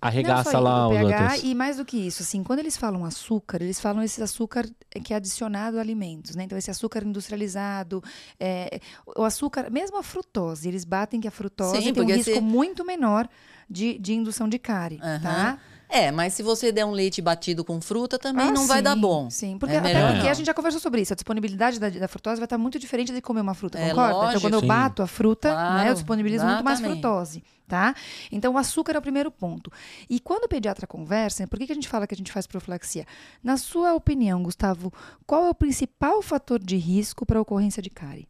[0.00, 1.42] arregaça Não só lá o pH, outros.
[1.42, 4.64] E mais do que isso, assim, quando eles falam açúcar, eles falam esse açúcar
[5.04, 6.44] que é adicionado a alimentos, né?
[6.44, 8.00] Então, esse açúcar industrializado,
[8.38, 8.78] é,
[9.16, 12.40] o açúcar, mesmo a frutose, eles batem que a frutose Sim, tem um risco se-
[12.40, 13.28] muito menor
[13.68, 15.20] de, de indução de cárie, Aham.
[15.20, 15.58] tá?
[15.94, 18.82] É, mas se você der um leite batido com fruta, também Ah, não vai sim,
[18.84, 19.28] dar bom.
[19.28, 20.30] Sim, porque, É até porque não.
[20.30, 21.12] a gente já conversou sobre isso.
[21.12, 24.08] A disponibilidade da, da frutose vai estar muito diferente de comer uma fruta, É, concorda?
[24.10, 24.40] então, lógico.
[24.40, 24.66] quando eu Sim.
[24.66, 27.94] bato a fruta, Claro, né, eu disponibilizo muito mais frutose, tá?
[28.30, 29.70] Então, o açúcar é o primeiro ponto.
[30.08, 32.46] E quando o pediatra conversa, por que, que a gente fala que a gente faz
[32.46, 33.06] profilaxia?
[33.44, 34.90] Na sua opinião, Gustavo,
[35.26, 38.26] qual é o principal fator de risco para a ocorrência de cárie?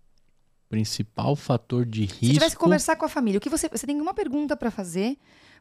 [0.69, 2.25] Principal fator de risco.
[2.27, 4.71] Se tivesse que conversar com a família, o que você, você tem uma pergunta para
[4.71, 5.17] fazer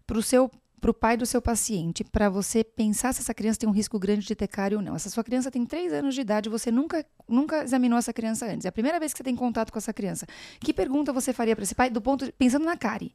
[0.08, 0.50] para o seu
[0.82, 4.00] para o pai do seu paciente, para você pensar se essa criança tem um risco
[4.00, 4.96] grande de ter cárie ou não.
[4.96, 8.66] Essa sua criança tem três anos de idade, você nunca, nunca examinou essa criança antes.
[8.66, 10.26] É a primeira vez que você tem contato com essa criança.
[10.60, 13.14] Que pergunta você faria para esse pai do ponto de- pensando na cárie?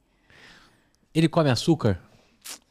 [1.13, 1.99] Ele come açúcar?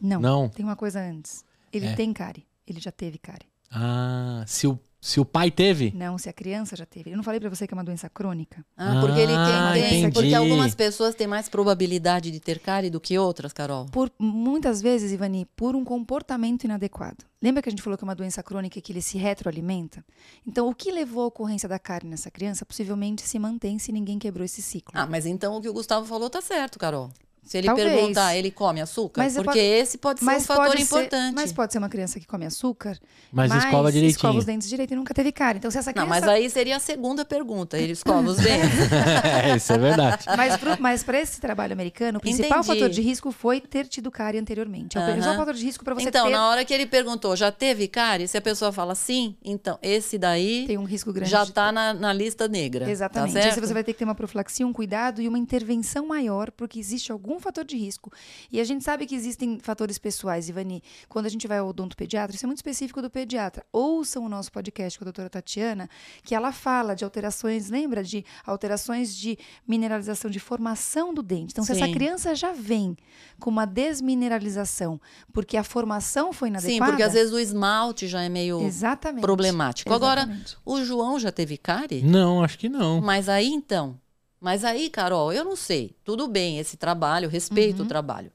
[0.00, 0.20] Não.
[0.20, 0.48] Não.
[0.48, 1.44] Tem uma coisa antes.
[1.72, 1.94] Ele É.
[1.94, 2.46] tem cárie.
[2.66, 3.46] Ele já teve cárie.
[3.70, 5.92] Ah, se o, Se o pai teve?
[5.95, 7.12] Não, se a criança já teve.
[7.12, 8.66] Eu não falei pra você que é uma doença crônica?
[8.77, 10.12] Ah, porque ele Ah, tem, tem entendi.
[10.14, 13.87] porque algumas pessoas têm mais probabilidade de ter cárie do que outras, Carol.
[13.92, 17.25] Por muitas vezes, Ivani, por um comportamento inadequado.
[17.40, 20.05] Lembra que a gente falou que é uma doença crônica e que ele se retroalimenta?
[20.45, 24.19] Então, o que levou à ocorrência da cárie nessa criança possivelmente se mantém se ninguém
[24.19, 24.92] quebrou esse ciclo.
[24.92, 27.11] Ah, mas então o que o Gustavo falou tá certo, Carol.
[27.46, 27.88] Se ele Talvez.
[27.90, 29.22] perguntar, ele come açúcar?
[29.22, 31.35] Mas porque posso- esse pode ser um fator pode ser- importante.
[31.35, 32.98] mas pode ser uma criança que come açúcar,
[33.32, 34.11] Mas escova direitinho.
[34.16, 35.59] escova os dentes direito e nunca teve cárie.
[35.59, 36.26] Então, se essa Não, criança...
[36.26, 37.78] mas aí seria a segunda pergunta.
[37.78, 38.90] Ele escova os dentes.
[39.52, 40.24] é, isso é verdade.
[40.37, 42.80] Mas, pro, mas para esse trabalho americano, o principal Entendi.
[42.80, 44.96] fator de risco foi ter tido cárie anteriormente.
[44.96, 45.12] É o Aham.
[45.12, 46.32] principal fator de risco para você então, ter...
[46.32, 48.26] na hora que ele perguntou, já teve cárie?
[48.28, 51.70] Se a pessoa fala sim, então esse daí Tem um risco grande já de tá
[51.70, 52.90] na, na lista negra.
[52.90, 53.32] Exatamente.
[53.32, 53.61] Tá Aí certo?
[53.66, 57.12] você vai ter que ter uma profilaxia, um cuidado e uma intervenção maior, porque existe
[57.12, 58.12] algum fator de risco.
[58.51, 60.83] E a gente sabe que existem fatores pessoais, Ivani.
[61.09, 63.64] Quando a gente vai ao odontopediatra, isso é muito específico do pediatra.
[63.72, 65.88] Ouçam o nosso podcast com a doutora Tatiana,
[66.22, 68.03] que ela fala de alterações, lembra?
[68.03, 71.53] De alterações de mineralização, de formação do dente.
[71.53, 71.92] Então, se essa Sim.
[71.92, 72.96] criança já vem
[73.38, 75.01] com uma desmineralização,
[75.33, 76.92] porque a formação foi Sim, inadequada...
[76.92, 79.22] porque às vezes o esmalte já é meio Exatamente.
[79.22, 79.92] problemático.
[79.92, 80.57] Agora, Exatamente.
[80.64, 82.03] o João já teve cárie?
[82.03, 83.01] Não, acho que não.
[83.01, 83.99] Mas aí então,
[84.46, 85.96] mas aí, Carol, eu não sei.
[86.04, 87.85] Tudo bem esse trabalho, respeito Uhum.
[87.85, 88.30] o trabalho.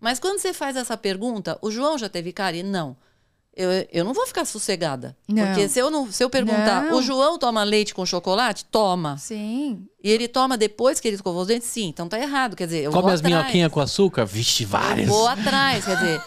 [0.00, 2.62] Mas quando você faz essa pergunta, o João já teve cárie?
[2.62, 2.96] Não.
[3.52, 5.16] Eu, eu não vou ficar sossegada.
[5.26, 5.44] Não.
[5.46, 6.98] Porque se eu, não, se eu perguntar, Não.
[6.98, 8.64] o João toma leite com chocolate?
[8.66, 9.16] Toma.
[9.18, 9.88] Sim.
[10.04, 11.66] E ele toma depois que ele escovou os dentes?
[11.66, 11.86] Sim.
[11.88, 12.54] Então tá errado.
[12.54, 14.24] Quer dizer, eu Come vou as minhoquinhas com açúcar?
[14.24, 15.08] Vixe, Eu várias.
[15.08, 16.20] Vou atrás, quer dizer,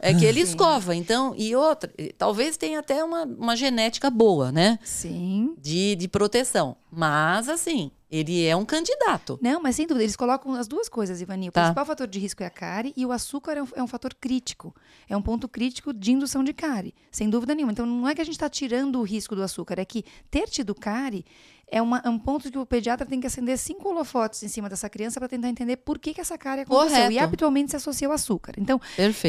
[0.00, 0.96] é que ele escova.
[0.96, 4.78] Então, e outra, talvez tenha até uma, uma genética boa, né?
[4.82, 5.54] Sim.
[5.60, 6.74] De, de proteção.
[6.90, 9.38] Mas, assim, ele é um candidato.
[9.42, 11.48] Não, mas sem dúvida, eles colocam as duas coisas, Ivani.
[11.48, 11.62] O Tá.
[11.62, 14.14] principal fator de risco é a cárie e o açúcar é um, é um fator
[14.14, 14.74] crítico.
[15.08, 17.72] É um ponto crítico de indução de cárie, sem dúvida nenhuma.
[17.72, 20.46] Então, não é que a gente está tirando o risco do açúcar, é que ter
[20.48, 21.24] tido cárie
[21.74, 24.68] é, uma- é um ponto que o pediatra tem que acender cinco holofotes em cima
[24.68, 26.90] dessa criança para tentar entender por que, que essa cárie aconteceu.
[26.90, 27.12] Correto.
[27.12, 28.52] E habitualmente se associa ao açúcar.
[28.58, 28.80] Então, o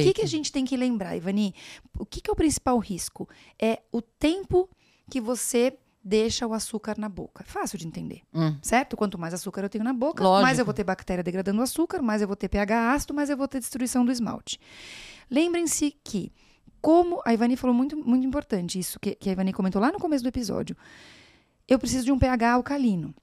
[0.04, 1.56] que, que a gente tem que lembrar, Ivani?
[1.98, 3.30] O que, que é o principal risco?
[3.58, 4.70] É o tempo
[5.10, 7.44] que você deixa o açúcar na boca.
[7.44, 8.58] É fácil de entender Hum.
[8.62, 8.98] certo?
[8.98, 10.42] Quanto mais açúcar eu tenho na boca, Lógico.
[10.46, 13.30] mais eu vou ter bactéria degradando o açúcar, mais eu vou ter pH ácido, mais
[13.30, 14.60] eu vou ter destruição do esmalte.
[15.30, 16.32] Lembrem-se que,
[16.82, 20.00] como a Ivani falou muito, muito importante, isso que, que a Ivani comentou lá no
[20.00, 20.76] começo do episódio,
[21.68, 23.16] eu preciso de um pH alcalino.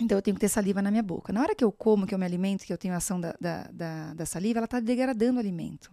[0.00, 1.32] Então eu tenho que ter saliva na minha boca.
[1.32, 3.68] Na hora que eu como, que eu me alimento, que eu tenho ação da, da,
[3.72, 5.90] da, da saliva, ela está degradando o alimento.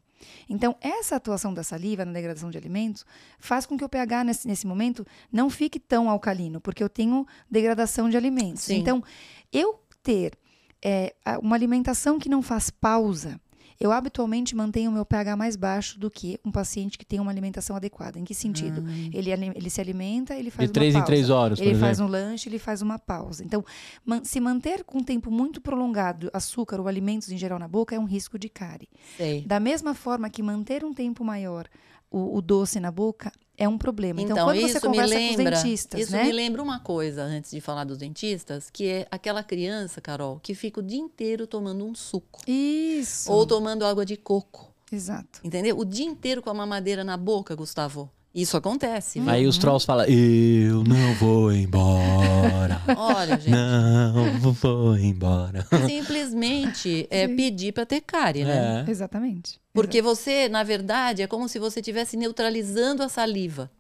[0.50, 3.06] Então, essa atuação da saliva na degradação de alimentos
[3.40, 7.26] faz com que o pH nesse, nesse momento não fique tão alcalino, porque eu tenho
[7.50, 8.64] degradação de alimentos.
[8.64, 8.78] Sim.
[8.78, 9.04] Então,
[9.52, 10.38] eu ter
[10.84, 13.40] é, uma alimentação que não faz pausa,
[13.80, 17.32] eu habitualmente mantenho o meu pH mais baixo do que um paciente que tem uma
[17.32, 18.18] alimentação adequada.
[18.20, 18.84] Em que sentido?
[19.14, 21.06] Ele, ali- ele se alimenta, ele faz De três uma em pausa.
[21.08, 23.44] três horas, Ele faz um lanche, ele faz uma pausa.
[23.44, 23.64] Então,
[24.06, 27.96] man- se manter com um tempo muito prolongado açúcar ou alimentos em geral na boca
[27.96, 28.88] é um risco de cárie.
[29.18, 29.42] Sei.
[29.46, 31.68] Da mesma forma que manter um tempo maior
[32.10, 34.22] o, o doce na boca é um problema.
[34.22, 36.24] Então, Então, quando isso você conversa lembra, com os dentistas, isso né?
[36.24, 40.54] me lembra uma coisa antes de falar dos dentistas, que é aquela criança, Carol, que
[40.54, 43.32] fica o dia inteiro tomando um suco Isso.
[43.32, 45.40] ou tomando água de coco, Exato.
[45.44, 45.78] entendeu?
[45.78, 48.10] O dia inteiro com a mamadeira na boca, Gustavo.
[48.36, 49.22] Isso acontece.
[49.22, 49.30] viu?
[49.30, 52.82] Aí os trolls falam, eu não vou embora.
[52.98, 55.66] Olha, gente, não vou embora.
[55.88, 57.36] simplesmente é Sim.
[57.38, 58.84] pedir para ter cárie, né?
[58.86, 58.92] É.
[58.92, 59.58] Exatamente.
[59.74, 63.72] Porque você, na verdade, é como se você estivesse neutralizando a saliva.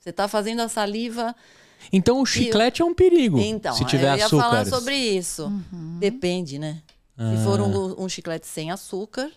[0.00, 1.36] Você está fazendo a saliva.
[1.92, 3.38] Então o chiclete é um perigo.
[3.38, 4.42] Então, se tiver eu ia açúcar.
[4.44, 5.44] falar sobre isso.
[5.44, 5.98] Uhum.
[6.00, 6.80] Depende, né?
[7.18, 7.36] Ah.
[7.36, 9.30] Se for um, um chiclete sem açúcar,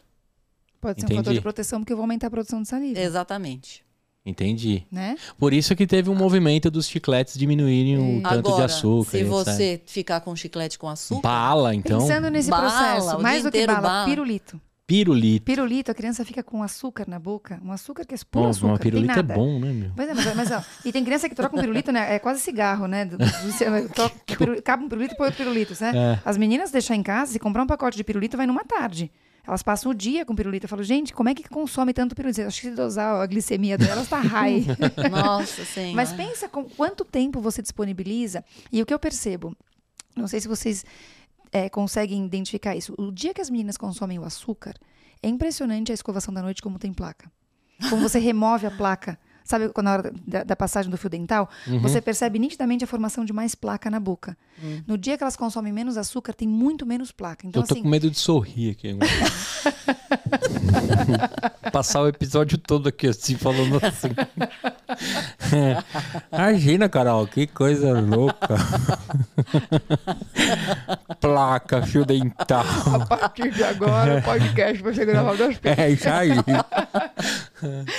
[0.79, 1.19] Pode ser um Entendi.
[1.19, 3.83] fator de proteção porque eu vou aumentar a produção de saliva, exatamente.
[4.27, 4.85] Entendi.
[4.91, 5.15] né?
[5.39, 9.11] Por isso que teve um movimento dos chicletes diminuírem o tanto Agora, de açúcar.
[9.11, 9.29] se etc.
[9.29, 11.99] você ficar com chiclete com açúcar, Bala, então.
[11.99, 14.05] Pensando nesse bala, processo, o mais dia do que bala, bala.
[14.05, 14.59] pirulito.
[14.85, 15.43] Pirulito.
[15.43, 18.65] Pirulito, a criança fica com açúcar na boca, um açúcar que é puro Bom, açúcar,
[18.67, 19.33] uma não tem pirulito é nada.
[19.33, 19.91] bom, né, meu?
[19.93, 22.15] Pois é, mas, mas, ó, e tem criança que troca um pirulito, né?
[22.15, 23.03] É quase cigarro, né?
[23.03, 25.91] Do, do, do, troca um um pirulito e põe outro pirulito, né?
[25.93, 26.19] É.
[26.23, 29.11] As meninas deixar em casa, se comprar um pacote de pirulito, vai numa tarde.
[29.47, 30.65] Elas passam o dia com pirulito.
[30.65, 32.41] Eu falo, gente, como é que consome tanto pirulito?
[32.41, 34.65] Eu acho que se dosar a glicemia delas tá high.
[35.09, 35.95] nossa senhora.
[35.95, 38.43] Mas pensa com quanto tempo você disponibiliza.
[38.71, 39.55] E o que eu percebo,
[40.15, 40.83] não sei se vocês
[41.51, 42.93] é, conseguem identificar isso.
[42.97, 44.73] O dia que as meninas consomem o açúcar,
[45.23, 47.31] é impressionante a escovação da noite como tem placa.
[47.89, 49.17] Como você remove a placa.
[49.47, 51.79] Sabe, quando na hora da, da passagem do fio dental, Uhum.
[51.79, 54.37] você percebe nitidamente a formação de mais placa na boca.
[54.85, 57.47] No dia que elas consomem menos açúcar, tem muito menos placa.
[57.47, 59.07] Então, eu tô assim, com medo de sorrir aqui agora.
[61.71, 64.09] Passar o episódio todo aqui assim, falando assim.
[66.31, 68.55] Imagina, Carol, que coisa louca.
[71.19, 72.65] Placa, fio dental.
[72.93, 76.31] A partir de agora, o podcast vai ser gravado às É isso aí.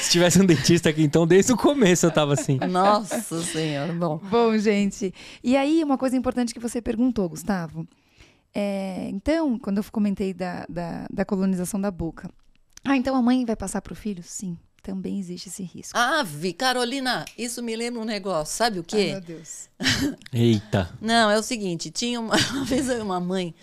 [0.00, 2.58] Se tivesse um dentista aqui, então, desde o começo eu tava assim.
[2.68, 3.92] Nossa Senhora.
[3.92, 5.12] Bom, Bom, gente.
[5.42, 7.86] E aí, uma coisa importante que você perguntou, Gustavo.
[8.54, 12.30] É, então, quando eu comentei da, da, da colonização da boca.
[12.84, 14.22] Ah, então a mãe vai passar para o filho?
[14.22, 14.56] Sim,
[14.88, 15.98] também existe esse risco.
[15.98, 18.56] Ave, Carolina, isso me lembra um negócio.
[18.56, 19.12] Sabe o Ai, quê?
[19.12, 19.68] meu Deus.
[20.32, 20.88] Eita.
[20.98, 23.54] Não, é o seguinte, tinha uma, uma vez uma mãe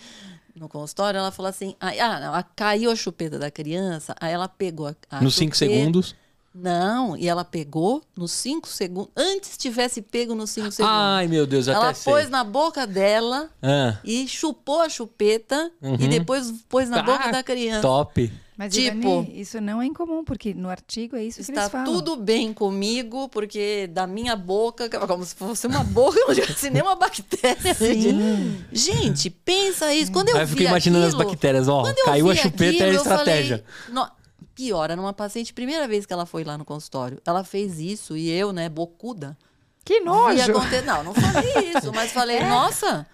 [0.55, 4.31] no consultório, ela falou assim, ah, ah, não, a- caiu a chupeta da criança, aí
[4.31, 6.15] ela pegou a, a Nos cinco segundos.
[6.53, 10.95] Não, e ela pegou nos cinco segundos, antes tivesse pego nos cinco segundos.
[10.97, 12.13] Ai, meu Deus, ela até sei.
[12.13, 15.95] pôs na boca dela Ah, e chupou a chupeta Uhum.
[15.99, 17.81] e depois pôs na Ah, boca da criança.
[17.81, 18.31] top.
[18.57, 21.71] Mas, Tipo- Ivani, isso não é incomum, porque no artigo é isso que Está eles
[21.71, 21.85] falam.
[21.93, 26.95] tudo bem comigo, porque da minha boca, como se fosse uma boca, não tivesse nenhuma
[26.95, 27.73] bactéria.
[27.73, 28.63] Sim.
[28.71, 30.11] Gente, pensa isso.
[30.11, 31.81] Quando eu Aí eu vi fico imaginando aquilo, as bactérias, ó.
[31.81, 33.65] quando eu Caiu a chupeta aquilo, é a estratégia.
[33.87, 34.11] falei, "No-
[34.55, 37.19] pior, era uma paciente, primeira vez que ela foi lá no consultório.
[37.25, 39.37] Ela fez isso e eu, né, bocuda,
[39.83, 40.53] Que nojo!
[40.85, 42.49] Não, não falei isso, mas falei, É?
[42.49, 43.05] nossa,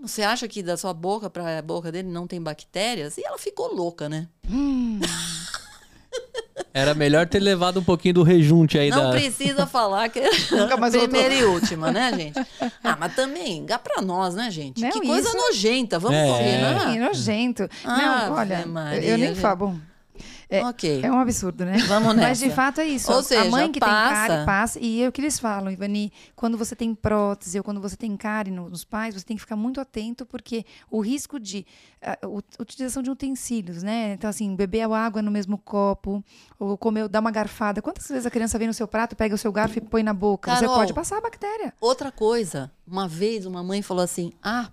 [0.00, 3.16] você acha que da sua boca para a boca dele não tem bactérias?
[3.18, 4.28] E ela ficou louca, né?
[6.72, 9.10] Era melhor ter levado um pouquinho do rejunte aí Não da.
[9.12, 12.38] precisa falar que é Nunca mais primeira e última, né, gente?
[12.82, 14.80] Ah, mas também, dá pra nós, né, gente?
[14.80, 16.26] Não, que coisa isso- nojenta, vamos É.
[16.26, 16.90] combinar?
[16.92, 17.62] Sim, nojento.
[17.84, 19.40] Ave não, olha, Maria, eu nem gente.
[19.40, 19.80] falo.
[20.58, 21.00] É, ok.
[21.02, 21.78] é um absurdo, né?
[21.88, 22.56] Vamos Mas de nessa.
[22.56, 23.10] fato é isso.
[23.12, 24.26] Ou a seja, mãe que tem passa.
[24.28, 24.78] cárie passa.
[24.80, 28.16] E é o que eles falam, Ivani, quando você tem prótese ou quando você tem
[28.16, 31.66] cárie no- nos pais, você tem que ficar muito atento, porque o risco de
[32.02, 34.12] ah, u- utilização de utensílios, né?
[34.14, 36.22] Então, assim, beber água no mesmo copo,
[36.58, 37.80] ou comer, dar uma garfada.
[37.80, 40.12] Quantas vezes a criança vem no seu prato, pega o seu garfo e põe na
[40.12, 40.50] boca?
[40.52, 40.60] Carol.
[40.68, 41.72] Você pode passar a bactéria.
[41.80, 44.68] Outra coisa, uma vez uma mãe falou assim: ah,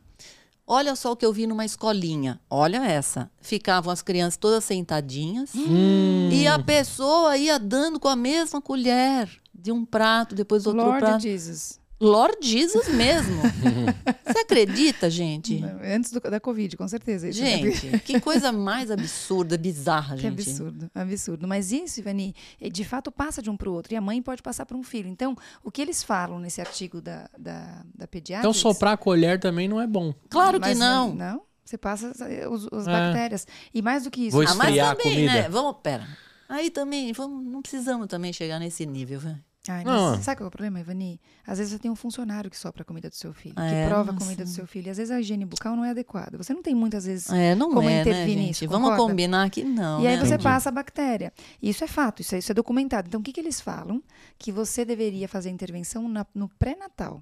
[0.73, 2.39] olha só o que eu vi numa escolinha.
[2.49, 3.29] Olha essa.
[3.41, 6.29] Ficavam as crianças todas sentadinhas Hum.
[6.31, 10.99] e a pessoa ia dando com a mesma colher de um prato, depois outro Lord
[10.99, 11.21] prato.
[11.23, 11.80] Jesus.
[12.01, 13.41] Lord Jesus mesmo.
[14.25, 15.63] Você acredita, gente?
[15.83, 17.29] Antes do- da Covid, com certeza.
[17.29, 17.57] isso, né?
[17.71, 20.33] Gente, que coisa mais absurda, bizarra, Que gente.
[20.49, 21.47] absurdo, absurdo.
[21.47, 23.93] Mas isso, Ivani, eh, de fato passa de um para o outro.
[23.93, 25.07] E a mãe pode passar para um filho.
[25.07, 28.41] Então, o que eles falam nesse artigo da, da, da pediatra.
[28.49, 30.13] Então soprar a colher também não é bom.
[30.29, 31.13] Claro que Mas não.
[31.13, 32.91] Não, você passa as, os, as É.
[32.91, 33.45] bactérias.
[33.73, 34.31] E mais do que isso.
[34.37, 35.33] Vou Ah, mas esfriar a também, comida.
[35.33, 35.49] né?
[35.49, 36.07] Vamos, pera.
[36.49, 39.39] Aí também, vamos, não precisamos também chegar nesse nível, velho.
[39.67, 40.15] Ai, Não.
[40.15, 41.21] mas sabe qual é o problema, Ivani?
[41.45, 43.87] Às vezes você tem um funcionário que sopra a comida do seu filho, É, que
[43.89, 44.25] prova a nossa.
[44.25, 44.87] comida do seu filho.
[44.87, 46.35] E às vezes a higiene bucal não é adequada.
[46.35, 48.47] Você não tem muitas vezes É, não como é, né, intervir gente?
[48.47, 50.19] nisso, Vamos combinar que não, E aí né?
[50.19, 50.43] você Entendi.
[50.43, 51.31] passa a bactéria.
[51.61, 53.07] Isso é fato, isso é, isso é documentado.
[53.07, 54.01] Então, o que, que eles falam?
[54.39, 57.21] Que você deveria fazer a intervenção na- no pré-natal.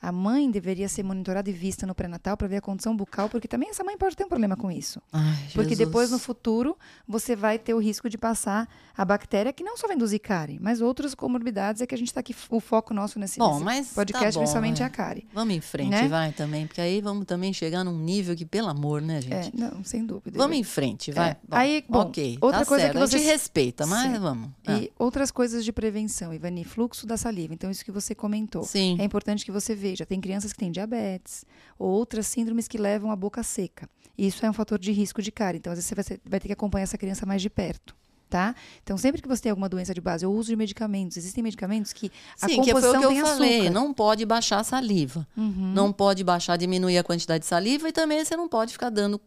[0.00, 3.48] A mãe deveria ser monitorada e vista no pré-natal para ver a condição bucal, porque
[3.48, 5.00] também essa mãe pode ter um problema com isso.
[5.12, 9.64] Ai, Porque depois, no futuro, você vai ter o risco de passar a bactéria, que
[9.64, 12.60] não só vem do zicari, mas outras comorbidades, é que a gente está aqui, o
[12.60, 14.84] foco nosso nesse, Bom, nesse mas tá podcast, bom, principalmente é.
[14.84, 15.26] é a cárie.
[15.32, 16.08] Vamos em frente, né?
[16.08, 19.48] vai também, porque aí vamos também chegar num nível que, pelo amor, né, gente?
[19.48, 20.38] É, não, sem dúvida.
[20.38, 21.30] Vamos em frente, vai.
[21.30, 21.36] É.
[21.50, 22.38] Aí, bom, ok.
[22.40, 22.98] outra tá coisa certo.
[22.98, 24.18] que A gente respeita, mas Sim.
[24.18, 24.50] vamos.
[24.66, 27.54] Ah, E outras coisas de prevenção, Ivani, fluxo da saliva.
[27.54, 28.62] Então, isso que você comentou.
[28.62, 28.96] Sim.
[29.00, 29.87] É importante que você veja.
[30.06, 31.44] Tem crianças que têm diabetes
[31.78, 33.88] ou outras síndromes que levam a boca seca.
[34.16, 35.58] Isso é um fator de risco de cárie.
[35.58, 37.96] Então, às vezes, você vai, ser- vai ter que acompanhar essa criança mais de perto.
[38.30, 38.54] Tá?
[38.82, 41.94] Então, sempre que você tem alguma doença de base ou uso de medicamentos, existem medicamentos
[41.94, 43.54] que a Sim, que foi composição o que eu falei.
[43.60, 43.70] açúcar.
[43.70, 45.26] Não pode baixar a saliva.
[45.34, 45.72] Uhum.
[45.72, 49.18] Não pode baixar, diminuir a quantidade de saliva e também você não pode ficar dando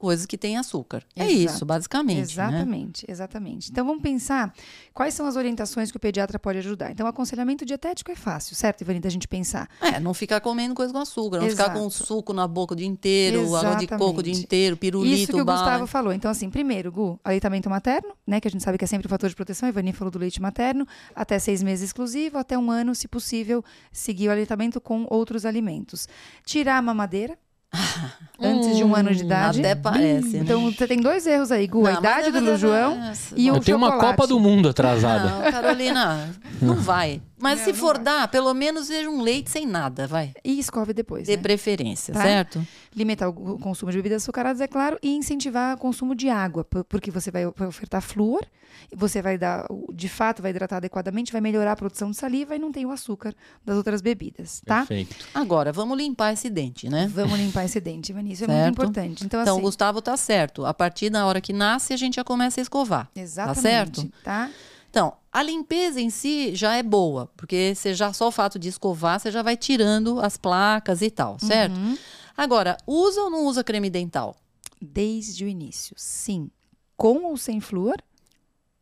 [0.00, 1.04] coisas que têm açúcar.
[1.14, 1.54] É Exato.
[1.56, 2.16] isso, basicamente.
[2.16, 2.22] Né?
[2.22, 3.70] Exatamente, exatamente.
[3.70, 4.52] Então vamos pensar
[4.94, 6.90] quais são as orientações que o pediatra pode ajudar.
[6.90, 9.68] Então, o aconselhamento dietético é fácil, certo, Ivani, da gente pensar.
[9.80, 12.06] É, não ficar comendo coisa com açúcar, não ficar com Exato.
[12.06, 14.40] suco na boca o dia inteiro, água de coco o dia Exatamente.
[14.40, 15.58] inteiro, pirulito, Isso que o bala.
[15.58, 16.12] Gustavo falou.
[16.14, 18.40] Então, assim, primeiro, Gu, aleitamento materno, né?
[18.40, 19.66] Que a gente sabe que é sempre um fator de proteção.
[19.66, 20.86] A Ivani falou do leite materno.
[21.14, 26.08] Até seis meses exclusivo, até um ano, se possível, seguir o aleitamento com outros alimentos.
[26.44, 27.38] Tirar a mamadeira.
[28.40, 29.60] antes de um ano de Hum, idade.
[29.60, 30.42] Até parece, né?
[30.42, 31.86] Então, você tem dois erros aí, Gu.
[31.86, 32.98] a Não, idade mas- do João
[33.36, 34.16] e o Eu tenho uma chocolate.
[34.16, 35.28] Copa do Mundo atrasada.
[35.30, 36.28] Não, Carolina,
[36.60, 37.20] não vai.
[37.40, 40.32] Mas Não, se for dar, pelo menos seja um leite sem nada, vai.
[40.44, 41.42] E escove depois, De né?
[41.42, 42.22] preferência, Tá?
[42.22, 42.66] certo?
[42.94, 46.84] Limitar o consumo de bebidas açucaradas, é claro, e incentivar o consumo de água, por-
[46.84, 48.44] porque você vai ofertar flúor,
[48.92, 52.54] e você vai dar, de fato, vai hidratar adequadamente, vai melhorar a produção de saliva
[52.56, 54.78] e não tem o açúcar das outras bebidas, tá?
[54.78, 55.16] Perfeito.
[55.34, 57.10] Agora, vamos limpar esse dente, né?
[57.12, 59.24] Vamos limpar esse dente, Ivani, isso é muito importante.
[59.24, 60.64] Então, Então, assim, o Gustavo tá certo.
[60.64, 63.08] A partir da hora que nasce, a gente já começa a escovar.
[63.14, 64.12] exatamente, certo?
[64.24, 64.50] tá?
[64.90, 68.68] Então, a limpeza em si já é boa, porque você já só o fato de
[68.68, 71.76] escovar, você já vai tirando as placas e tal, certo?
[71.76, 71.96] Uhum.
[72.36, 74.36] Agora, usa ou não usa creme dental?
[74.82, 76.50] Desde o início, sim.
[76.96, 78.02] Com ou sem flúor?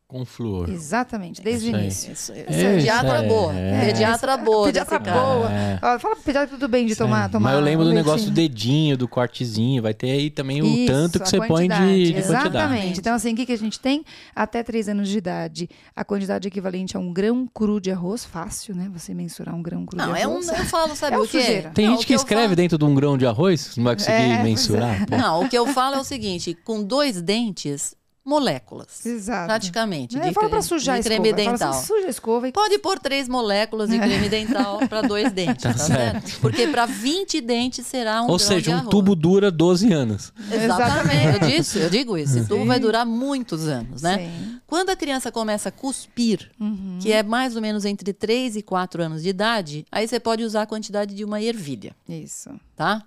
[0.09, 0.71] Com flúor.
[0.71, 2.11] Exatamente, desde o início.
[2.13, 3.53] Isso, Isso pediatra é- boa.
[3.55, 3.85] é.
[3.85, 4.65] Pediatra boa.
[4.65, 5.51] Pediatra boa.
[5.51, 5.75] É.
[5.83, 7.49] Ó, fala pro pediatra tudo bem de tomar, tomar.
[7.51, 9.83] Mas eu lembro um do negócio do dedinho, do cortezinho.
[9.83, 12.05] Vai ter aí também o Isso, tanto que você põe de, quantidade.
[12.07, 12.47] de quantidade.
[12.47, 12.99] Exatamente.
[12.99, 14.03] Então, assim, o que, que a gente tem?
[14.35, 18.73] Até 3 anos de idade, a quantidade equivalente a um grão cru de arroz, fácil,
[18.75, 18.89] né?
[18.91, 20.31] Você mensurar um grão cru Não, de é um.
[20.31, 20.47] arroz.
[20.49, 21.27] Eu falo, sabe É o é?
[21.27, 21.69] sujeira.
[21.69, 24.13] Tem Não, gente que escreve falo- dentro de um grão de arroz, não vai conseguir
[24.17, 25.05] É, mensurar.
[25.07, 27.93] Não, o que eu falo é o seguinte: com dois dentes,
[28.29, 29.05] moléculas.
[29.05, 29.47] Exato.
[29.47, 30.17] Praticamente.
[30.17, 31.21] É, de fala pra sujar a de escova.
[31.21, 31.69] creme Fala dental.
[31.71, 35.63] assim, suja a escova e Pode pôr três moléculas de creme dental para dois dentes,
[35.63, 36.39] tá, certo?
[36.39, 40.31] Porque para 20 dentes será um Ou grão seja, de um tubo dura 12 anos.
[40.51, 41.41] Exatamente.
[41.43, 42.37] Eu, disse, eu digo isso.
[42.37, 42.67] Esse tubo Sim.
[42.67, 44.17] vai durar muitos anos, né?
[44.19, 44.59] Sim.
[44.67, 46.99] Quando a criança começa a cuspir, Uhum.
[47.01, 50.43] que é mais ou menos entre 3 e 4 anos de idade, aí você pode
[50.43, 52.51] usar a quantidade de uma ervilha, Isso.
[52.75, 53.03] tá?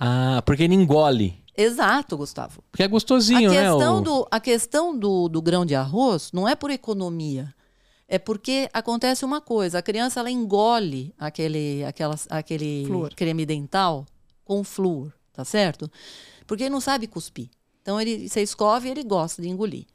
[0.00, 1.38] Ah, porque ele engole.
[1.56, 2.62] Exato, Gustavo.
[2.70, 3.60] Porque é gostosinho, a né?
[3.70, 7.54] questão, o- do, a questão do, do grão de arroz não é por economia.
[8.08, 13.14] É porque acontece uma coisa, a criança ela engole aquele, aquela, aquele Flúor.
[13.14, 14.04] creme dental
[14.44, 15.90] com flúor, tá certo?
[16.46, 17.48] Porque ele não sabe cuspir.
[17.80, 19.86] Então ele, você escova e ele gosta de engolir.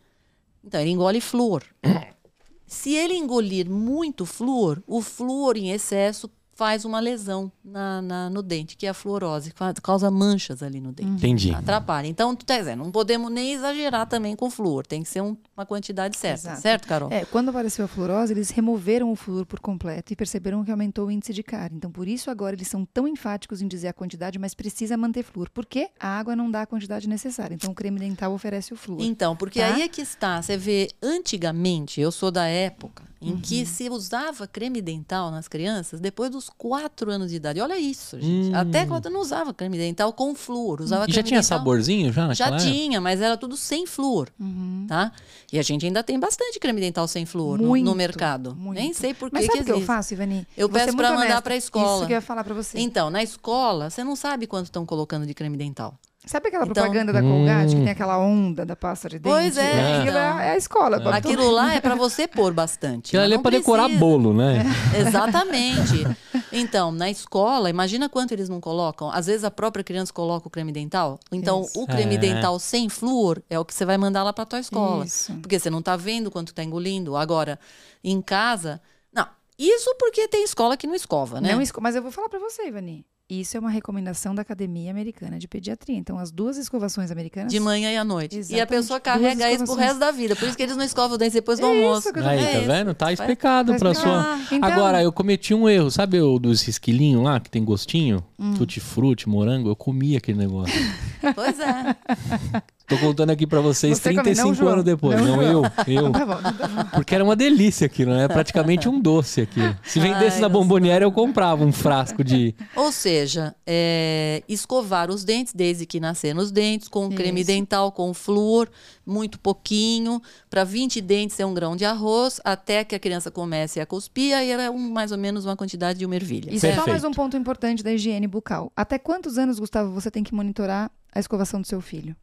[0.63, 1.63] Então ele engole flúor.
[2.65, 8.43] Se ele engolir muito flúor, o flúor em excesso faz uma lesão na, na- no
[8.43, 11.09] dente, que é a fluorose, causa manchas ali no dente.
[11.09, 11.53] Entendi.
[11.55, 12.05] Atrapalha.
[12.05, 14.85] Então, tu tá dizendo, não podemos nem exagerar também com flúor.
[14.85, 16.49] Tem que ser um- uma quantidade certa.
[16.49, 16.61] Exato.
[16.61, 17.09] Certo, Carol?
[17.13, 21.07] É, quando apareceu a fluorose, eles removeram o flúor por completo e perceberam que aumentou
[21.07, 21.77] o índice de cárie.
[21.77, 25.23] Então, por isso agora eles são tão enfáticos em dizer a quantidade, mas precisa manter
[25.23, 25.49] flúor.
[25.53, 27.55] Porque a água não dá a quantidade necessária.
[27.55, 29.01] Então, o creme dental oferece o flúor.
[29.01, 29.75] Então, porque Tá?
[29.75, 30.41] aí é que está.
[30.41, 35.99] Você vê, antigamente, eu sou da época em que se usava creme dental nas crianças
[35.99, 37.59] depois dos quatro anos de idade.
[37.61, 38.49] Olha isso, gente.
[38.49, 38.55] Hum.
[38.55, 40.81] Até quando eu não usava creme dental com flúor.
[40.81, 42.71] Usava E já tinha dental- saborzinho já Já naquela época?
[42.71, 44.85] tinha, mas era tudo sem flúor, Uhum.
[44.87, 45.11] tá?
[45.51, 48.55] E a gente ainda tem bastante creme dental sem flúor no- no, Muito, mercado.
[48.55, 48.79] muito.
[48.79, 50.47] Nem sei por Mas que sabe o que eu faço, Ivani?
[50.57, 51.41] Eu Vou ser peço muito pra mandar honesta.
[51.41, 51.97] pra escola.
[51.97, 52.79] Isso que eu ia falar pra você.
[52.79, 55.97] Então, na escola, você não sabe quanto estão colocando de creme dental.
[56.25, 57.83] Sabe aquela Então- propaganda da Colgate que Hum.
[57.85, 59.33] tem aquela onda da pasta de dente?
[59.33, 60.39] Pois é, Aquilo então.
[60.39, 60.99] é a escola.
[60.99, 63.07] bota Aquilo lá é para você pôr bastante.
[63.15, 64.63] Aquilo ali é pra decorar bolo, né?
[64.99, 66.05] Exatamente.
[66.51, 69.09] Então, na escola, imagina quanto eles não colocam.
[69.09, 71.19] Às vezes a própria criança coloca o creme dental.
[71.31, 71.81] Então, Isso.
[71.81, 72.17] o creme É.
[72.17, 75.05] dental sem flúor é o que você vai mandar lá para tua escola.
[75.05, 75.33] Isso.
[75.41, 77.15] Porque você não tá vendo quanto tá engolindo.
[77.15, 77.57] Agora,
[78.03, 78.81] em casa,
[79.13, 79.25] não.
[79.57, 81.53] Isso porque tem escola que não escova, né?
[81.53, 83.05] Não esco- Mas eu vou falar pra você, Ivani.
[83.29, 85.95] Isso é uma recomendação da Academia Americana de Pediatria.
[85.95, 87.51] Então, as duas escovações americanas.
[87.53, 88.33] De manhã e à noite.
[88.33, 88.69] E a Exatamente.
[88.69, 90.35] pessoa carrega isso pro resto da vida.
[90.35, 92.11] Por isso que eles não escovam o dente depois do É isso almoço.
[92.13, 92.67] que eu tô Aí, É tá isso.
[92.67, 92.93] vendo?
[92.95, 94.37] Tá explicado tá pra explicado.
[94.47, 94.57] sua.
[94.57, 95.91] Então- Agora, eu cometi um erro.
[95.91, 98.23] Sabe o dos esquilinhos lá, que tem gostinho?
[98.39, 98.55] Hum.
[98.55, 99.69] Tutti-frutti, morango?
[99.69, 100.73] Eu comi aquele negócio.
[101.35, 101.95] Pois é.
[102.89, 104.73] Tô contando aqui pra vocês Você come, não, 35 João?
[104.73, 105.21] anos depois.
[105.21, 105.61] Não, Não, eu.
[105.87, 106.11] Eu.
[106.11, 106.89] Tá bom, tá bom.
[106.95, 108.27] Porque era uma delícia aquilo, né?
[108.27, 109.75] Praticamente um doce aquilo.
[109.83, 110.49] Se vendesse Ai, na nossa.
[110.49, 112.55] bomboniere, eu comprava um frasco de.
[112.75, 117.47] Ou seja, é, escovar os dentes desde que nasceram os dentes, com creme Isso.
[117.47, 118.69] dental, com flúor,
[119.05, 120.21] muito pouquinho.
[120.49, 124.35] Para 20 dentes é um grão de arroz, até que a criança comece a cuspir,
[124.35, 126.51] aí é um, mais ou menos uma quantidade de uma ervilha.
[126.51, 126.75] E certo?
[126.75, 127.07] só mais Perfeito.
[127.11, 128.71] um ponto importante da higiene bucal.
[128.75, 132.15] Até quantos anos, Gustavo, você tem que monitorar a escovação do seu filho?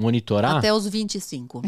[0.00, 0.56] Monitorar?
[0.56, 1.62] Até os 25.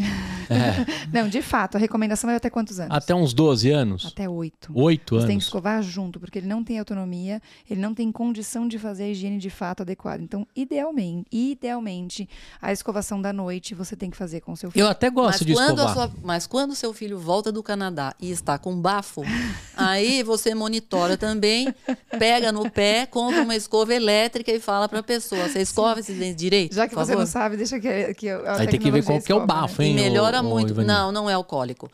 [0.49, 1.07] É.
[1.13, 2.95] Não, de fato, a recomendação é até quantos anos?
[2.95, 4.05] Até uns 12 anos?
[4.05, 4.71] Até oito.
[4.75, 5.43] Oito Você tem que anos?
[5.45, 9.37] escovar junto, porque ele não tem autonomia, ele não tem condição de fazer a higiene
[9.37, 10.21] de fato adequada.
[10.23, 12.27] Então, idealmente, idealmente,
[12.61, 14.83] a escovação da noite você tem que fazer com o seu filho.
[14.83, 16.09] Eu até gosto Mas de quando, a escovar.
[16.09, 19.21] sua- mas quando seu filho volta do Canadá e está com bafo,
[19.77, 21.73] aí você monitora também,
[22.19, 26.17] pega no pé, compra uma escova elétrica e fala para a pessoa: você escova esses
[26.17, 26.73] dentes direito?
[26.75, 27.19] Já que por você favor?
[27.21, 29.45] não sabe, deixa que, que a Aí tem que ver qual que é o né?
[29.45, 29.95] bafo, E hein?
[29.95, 30.69] melhora ô- ô, muito.
[30.71, 30.87] Ivani?
[30.87, 31.89] não, não é alcoólico.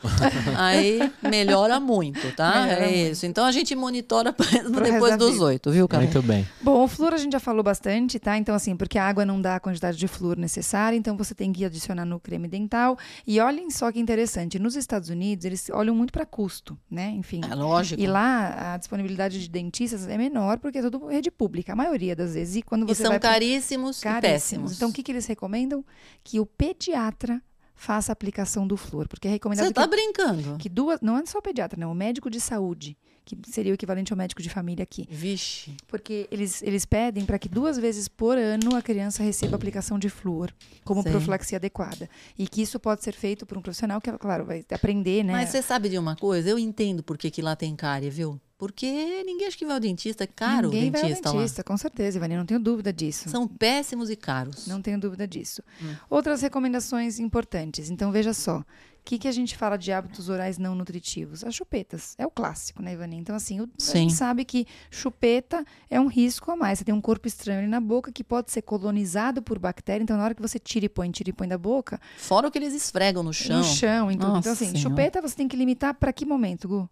[0.58, 2.62] Aí melhora muito, tá?
[2.66, 3.12] Melhora é muito.
[3.14, 3.26] isso.
[3.26, 4.34] Então a gente monitora
[4.84, 6.06] depois dos oito, viu, Carol?
[6.06, 6.48] Muito bem.
[6.62, 8.38] Bom, o flúor a gente já falou bastante, tá?
[8.38, 11.52] Então, assim, porque a água não dá a quantidade de flúor necessária, então você tem
[11.52, 12.98] que adicionar no creme dental.
[13.26, 17.10] E olhem só que interessante, nos Estados Unidos, eles olham muito para custo, né?
[17.16, 17.42] Enfim.
[17.50, 18.02] É lógico.
[18.02, 22.16] E lá a disponibilidade de dentistas é menor porque é tudo rede pública, a maioria
[22.16, 22.58] das vezes.
[22.58, 24.32] E quando E você são vai pro- caríssimos, e caríssimos.
[24.32, 24.76] péssimos.
[24.76, 25.84] Então, o que, que eles recomendam?
[26.24, 27.42] Que o pediatra
[27.80, 30.58] faça a aplicação do flúor, porque é recomendado Você tá que, brincando?
[30.58, 33.76] que duas, não é só o pediatra, não, o médico de saúde, que seria o
[33.76, 35.08] equivalente ao médico de família aqui.
[35.10, 35.78] Vixe.
[35.88, 40.10] Porque eles, eles pedem para que duas vezes por ano a criança receba aplicação de
[40.10, 40.52] flúor
[40.84, 41.12] como Sei.
[41.12, 42.10] profilaxia adequada.
[42.38, 45.32] E que isso pode ser feito por um profissional que, claro, vai aprender, né?
[45.32, 46.50] Mas você sabe de uma coisa?
[46.50, 48.42] Eu entendo por que, que lá tem cárie, viu?
[48.60, 50.26] Porque ninguém acha que vai ao dentista.
[50.26, 53.24] É caro Ninguém o vai ao dentista, dentista, com certeza, Ivani, não tenho dúvida disso.
[53.28, 53.32] lá.
[53.32, 54.68] São péssimos e caros.
[54.68, 55.64] Não tenho dúvida disso.
[55.82, 55.96] Hum.
[56.10, 57.90] Outras recomendações importantes.
[57.90, 58.60] Então, veja só.
[58.60, 58.66] O
[59.10, 61.42] que, que a gente fala de hábitos orais não nutritivos?
[61.44, 62.14] As chupetas.
[62.18, 63.16] É o clássico, né, Ivani?
[63.16, 66.80] Então, assim, o- a gente sabe que chupeta é um risco a mais.
[66.80, 70.04] Você tem um corpo estranho ali na boca que pode ser colonizado por bactéria.
[70.04, 72.52] Então, na hora que você tira e põe, tira e põe da boca, Fora o
[72.52, 73.60] que eles esfregam no chão.
[73.60, 74.28] no chão, em tudo.
[74.28, 74.80] Nossa então, assim, Senhora.
[74.82, 76.90] chupeta você tem que limitar para que momento, Gu?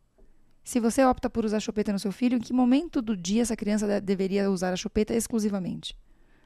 [0.67, 3.55] Se você opta por usar chupeta no seu filho, em que momento do dia essa
[3.55, 5.95] criança de- deveria usar a chupeta exclusivamente?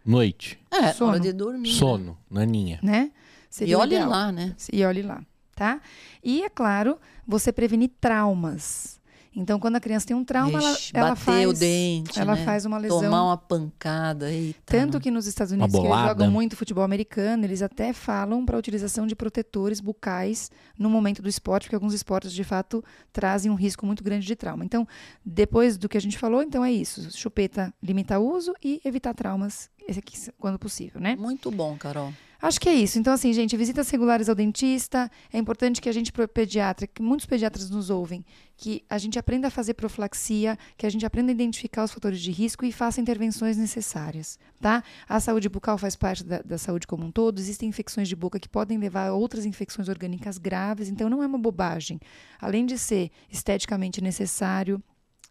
[0.05, 0.59] Noite.
[0.69, 1.09] É, Sono.
[1.13, 1.69] hora de dormir.
[1.71, 1.75] né?
[1.75, 2.79] Sono, naninha.
[2.83, 3.11] Né?
[3.49, 4.07] E Seria o olhe ideal.
[4.11, 4.55] lá, né?
[4.71, 5.23] E olhe lá,
[5.55, 5.81] tá?
[6.23, 9.00] E é claro, você prevenir traumas.
[9.33, 12.35] Então, quando a criança tem um trauma, ela, Vixe, ela bater faz o dente, ela
[12.35, 12.43] né?
[12.43, 13.01] faz uma lesão.
[13.01, 14.29] Tomar uma pancada.
[14.29, 18.45] Eita, Tanto que nos Estados Unidos, que eles jogam muito futebol americano, eles até falam
[18.45, 22.83] para a utilização de protetores bucais no momento do esporte, porque alguns esportes, de fato,
[23.13, 24.65] trazem um risco muito grande de trauma.
[24.65, 24.85] Então,
[25.23, 27.09] depois do que a gente falou, então é isso.
[27.17, 29.69] Chupeta, limitar o uso e evitar traumas,
[30.37, 31.15] quando possível, né?
[31.15, 32.13] Muito bom, Carol.
[32.41, 32.97] Acho que é isso.
[32.97, 35.11] Então, assim, gente, visitas regulares ao dentista.
[35.31, 38.25] É importante que a gente, pro pediatra, que muitos pediatras nos ouvem,
[38.57, 42.19] que a gente aprenda a fazer profilaxia, que a gente aprenda a identificar os fatores
[42.19, 44.83] de risco e faça intervenções necessárias, tá?
[45.07, 47.37] A saúde bucal faz parte da, da saúde como um todo.
[47.37, 51.27] Existem infecções de boca que podem levar a outras infecções orgânicas graves, então não é
[51.27, 51.99] uma bobagem.
[52.39, 54.81] Além de ser esteticamente necessário,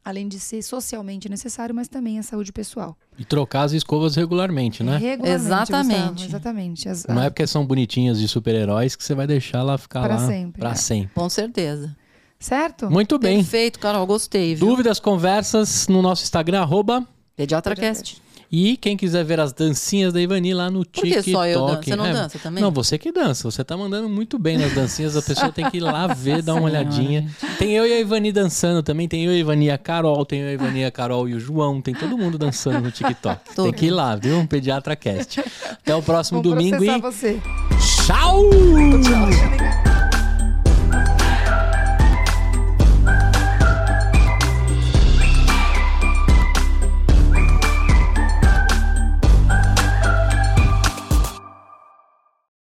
[0.04, 2.96] além de ser socialmente necessário, mas também a saúde pessoal.
[3.18, 4.96] E trocar as escovas regularmente, né?
[4.96, 5.98] Regularmente, Exatamente.
[5.98, 6.88] Gustavo, exatamente.
[6.88, 10.16] As- Não é porque são bonitinhas de super-heróis que você vai deixar ela ficar Pra
[10.16, 10.74] lá sempre, pra é.
[10.74, 11.10] sempre.
[11.14, 11.94] Com certeza.
[12.38, 12.90] Certo?
[12.90, 13.36] Muito bem.
[13.38, 14.06] Perfeito, Carol.
[14.06, 14.66] Gostei, viu?
[14.68, 17.06] Dúvidas, conversas no nosso Instagram, arroba.
[17.36, 18.22] PediatraCast.
[18.52, 21.22] E quem quiser ver as dancinhas da Ivani lá no Por TikTok.
[21.22, 21.82] que só eu danço?
[21.84, 22.62] Você não É, dança também?
[22.62, 23.48] Não, você que dança.
[23.50, 25.16] Você tá mandando muito bem nas dancinhas.
[25.16, 27.30] A pessoa tem que ir lá ver, dar uma Senhora, olhadinha.
[27.58, 29.06] Tem eu e a Ivani dançando também.
[29.06, 30.24] Tem eu e a Ivani e a Carol.
[30.26, 31.80] Tem eu e a Ivani e a Carol e o João.
[31.80, 33.40] Tem todo mundo dançando no TikTok.
[33.44, 33.72] Tem Todo.
[33.72, 34.44] que ir lá, viu?
[34.48, 35.40] Pediatra Cast.
[35.70, 37.40] Até o próximo Vou domingo e você.
[38.06, 38.50] tchau!
[39.02, 39.89] Tchau.